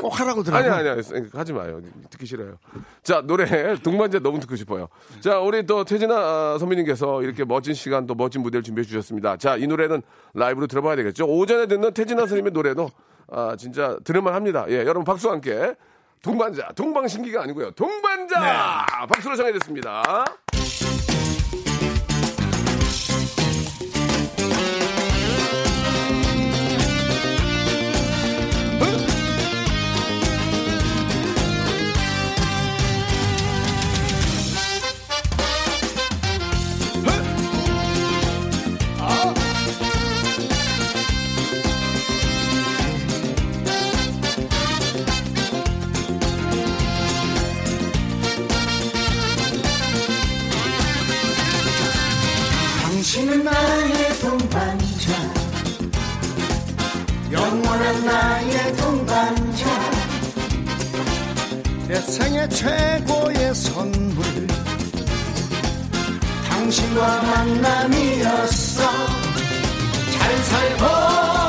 [0.00, 0.72] 꼭 하라고 들어요.
[0.72, 1.28] 아니, 아니, 아니.
[1.32, 1.80] 하지 마요.
[2.10, 2.58] 듣기 싫어요.
[3.02, 3.44] 자, 노래
[3.82, 4.88] 동반자 너무 듣고 싶어요.
[5.20, 9.36] 자, 우리 또 태진아 아, 선배님께서 이렇게 멋진 시간 또 멋진 무대를 준비해 주셨습니다.
[9.36, 10.02] 자, 이 노래는
[10.34, 11.26] 라이브로 들어봐야 되겠죠.
[11.26, 12.90] 오전에 듣는 태진아 선생님의 노래도
[13.28, 14.66] 아, 진짜 들을만 합니다.
[14.68, 15.74] 예, 여러분 박수와 함께
[16.22, 17.72] 동반자, 동방신기가 아니고요.
[17.72, 18.86] 동반자!
[19.08, 20.24] 박수로 정해졌습니다.
[53.12, 55.12] 당신은 나의 동반자.
[57.30, 59.66] 영원한 나의 동반자.
[61.88, 64.24] 내 생애 최고의 선물.
[66.48, 68.82] 당신과 만남이었어.
[70.18, 71.41] 잘 살고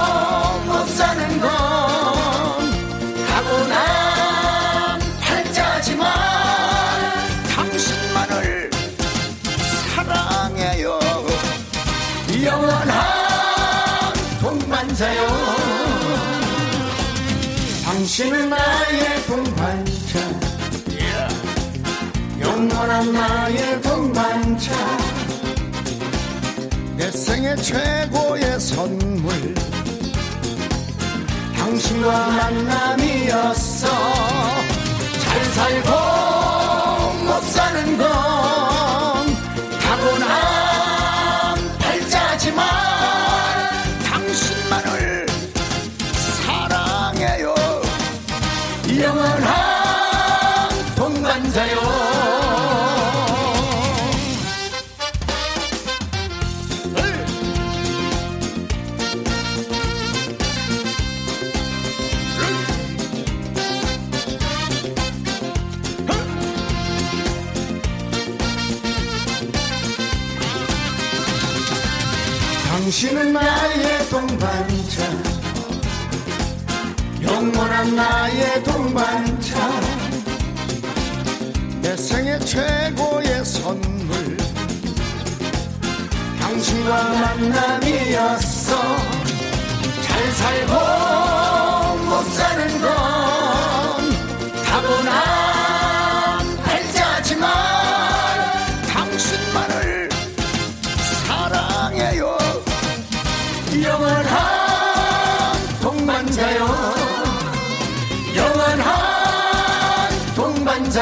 [12.94, 15.28] 영원한 동반자요.
[17.86, 20.20] 당신은 나의 동반자.
[22.40, 24.72] 영원한 나의 동반자.
[26.98, 29.54] 내 생애 최고의 선물.
[31.58, 33.88] 당신과 만남이었어.
[35.20, 35.90] 잘 살고
[37.26, 38.08] 못 사는 건
[39.82, 40.63] 타고난
[42.56, 42.64] 팔자지만
[44.04, 45.26] 당신만을
[46.46, 47.54] 사랑해요.
[49.00, 51.93] 영원한 동반자요
[72.94, 75.04] 당신은 나의 동반자.
[77.24, 79.82] 영원한 나의 동반자.
[81.82, 84.38] 내 생애 최고의 선물.
[86.40, 88.76] 당신과 만남이었어.
[90.04, 91.23] 잘 살고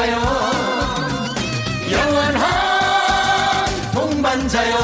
[0.02, 0.16] 동반자요
[1.92, 2.44] 영원한
[3.94, 4.74] 동반자요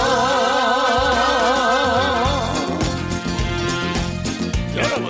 [4.76, 5.08] 여러분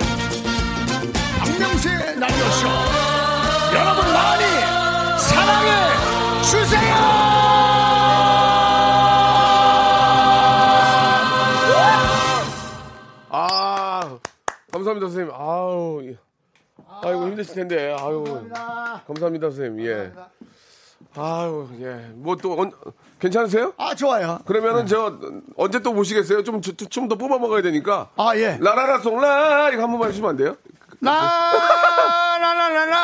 [1.39, 2.67] 박명수의 라디오쇼
[3.75, 4.43] 여러분 많이
[5.19, 5.69] 사랑해
[6.43, 7.19] 주세요
[13.31, 14.17] 아,
[14.71, 15.31] 감사합니다, 선생님.
[15.33, 16.17] 아우, 예.
[17.03, 17.95] 아이고, 힘드실 텐데.
[17.99, 18.23] 아유.
[19.07, 19.85] 감사합니다, 선생님.
[19.85, 20.11] 예.
[21.15, 22.11] 아유, 예.
[22.13, 22.71] 뭐 또, 언,
[23.19, 23.73] 괜찮으세요?
[23.77, 24.39] 아 좋아요.
[24.45, 25.17] 그러면은 저,
[25.57, 26.43] 언제 또 모시겠어요?
[26.43, 28.09] 좀, 좀 더 뽑아 먹어야 되니까.
[28.15, 28.57] 아 예.
[28.61, 30.55] 라라라 송 라, 이거 한 번만 해주시면 안 돼요?
[31.01, 31.51] 라
[32.39, 32.99] 라라라라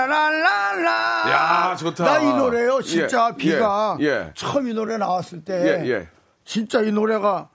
[0.00, 1.30] 라라라라라라라.
[1.30, 2.04] 야, 좋다.
[2.04, 2.80] 나 이 노래요.
[2.82, 4.32] 진짜 예, 비가 예, 예.
[4.34, 5.54] 처음 이 노래 나왔을 때
[5.84, 6.08] 예, 예.
[6.44, 7.48] 진짜 이 노래가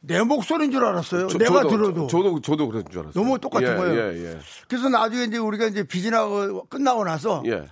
[0.00, 1.28] 내 목소리인 줄 알았어요.
[1.28, 2.06] 저- 내가 저도, 들어도.
[2.06, 3.22] 저, 도 저도 그랬는 줄 알았어요.
[3.22, 4.00] 너무 똑같은 예, 거예요.
[4.12, 4.38] 예, 예.
[4.68, 7.68] 그래서 나중에 이제 우리가 이제 비진하고 끝나고 나서 예.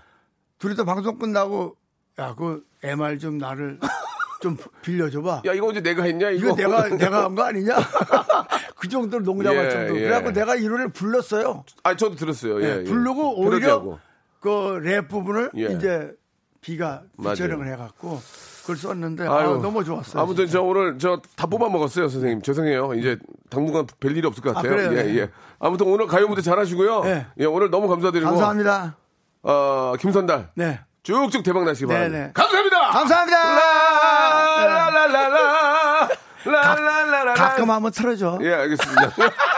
[0.59, 1.76] 둘이 다 방송 끝나고
[2.18, 3.79] 야, 그 MR 좀 나를
[4.43, 5.43] 좀 빌려줘봐.
[5.47, 6.31] 야, 이거 언제 내가 했냐?
[6.31, 6.49] 이거.
[6.49, 7.74] 이거 내가 내가 한 거 아니냐?
[8.76, 9.97] 그 정도로 농담할 예, 정도.
[9.97, 10.01] 예.
[10.03, 11.64] 그래갖고 내가 이 노래를 불렀어요.
[11.83, 12.62] 아, 저도 들었어요.
[12.62, 12.85] 예.
[12.85, 13.99] 부르고 오히려.
[14.41, 15.72] 그 랩 부분을 예.
[15.74, 16.12] 이제
[16.61, 17.03] 비가.
[17.20, 18.20] 피처링을 해갖고
[18.69, 20.23] 그걸 썼는데 아 아유, 너무 좋았어요.
[20.23, 20.59] 아무튼 진짜.
[20.59, 22.43] 저 오늘 저 다 뽑아 먹었어요, 선생님.
[22.43, 22.93] 죄송해요.
[22.95, 23.16] 이제
[23.49, 24.73] 당분간 별 일이 없을 것 같아요.
[24.73, 24.93] 아, 그래요?
[24.93, 25.31] 예, 예.
[25.59, 27.01] 아무튼 오늘 가요 무대 잘하시고요.
[27.05, 27.27] 네.
[27.39, 28.29] 예, 오늘 너무 감사드리고.
[28.29, 28.97] 감사합니다.
[29.43, 30.51] 어, 김선달.
[30.55, 30.81] 네.
[31.03, 32.27] 쭉쭉 대박 나시기 네, 바랍니다.
[32.27, 32.33] 네.
[32.35, 32.81] 감사합니다.
[32.91, 33.39] 감사합니다.
[33.55, 36.09] 라 라라라라.
[36.45, 37.35] 라라라라.
[37.35, 38.39] 가끔 한번 틀어줘.
[38.43, 39.12] 예, 알겠습니다.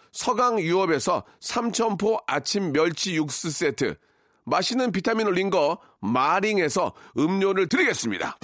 [0.11, 3.95] 서강 유업에서 삼천포 아침 멸치 육수 세트,
[4.43, 8.37] 맛있는 비타민 올린 거 마링에서 음료를 드리겠습니다.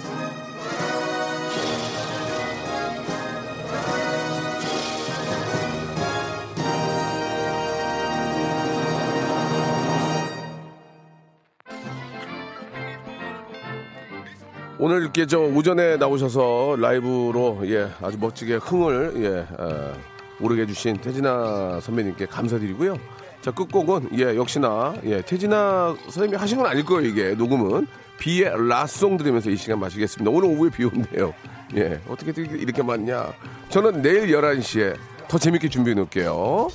[14.80, 19.92] 오늘 이렇게 저 오전에 나오셔서 라이브로 예 아주 멋지게 흥을 예 어,
[20.40, 22.98] 오르게 해주신 태진아 선배님께 감사드리고요.
[23.40, 27.86] 자 끝곡은 예 역시나 예 태진아 선생님이 하신 건 아닐 거예요 이게 녹음은
[28.18, 30.30] 비의 라송 들으면서 이 시간 마시겠습니다.
[30.30, 31.32] 오늘 오후에 비 온대요.
[31.76, 33.32] 예 어떻게 이렇게 많냐?
[33.68, 34.96] 저는 내일 11시에
[35.28, 36.68] 더 재밌게 준비해 놓을게요.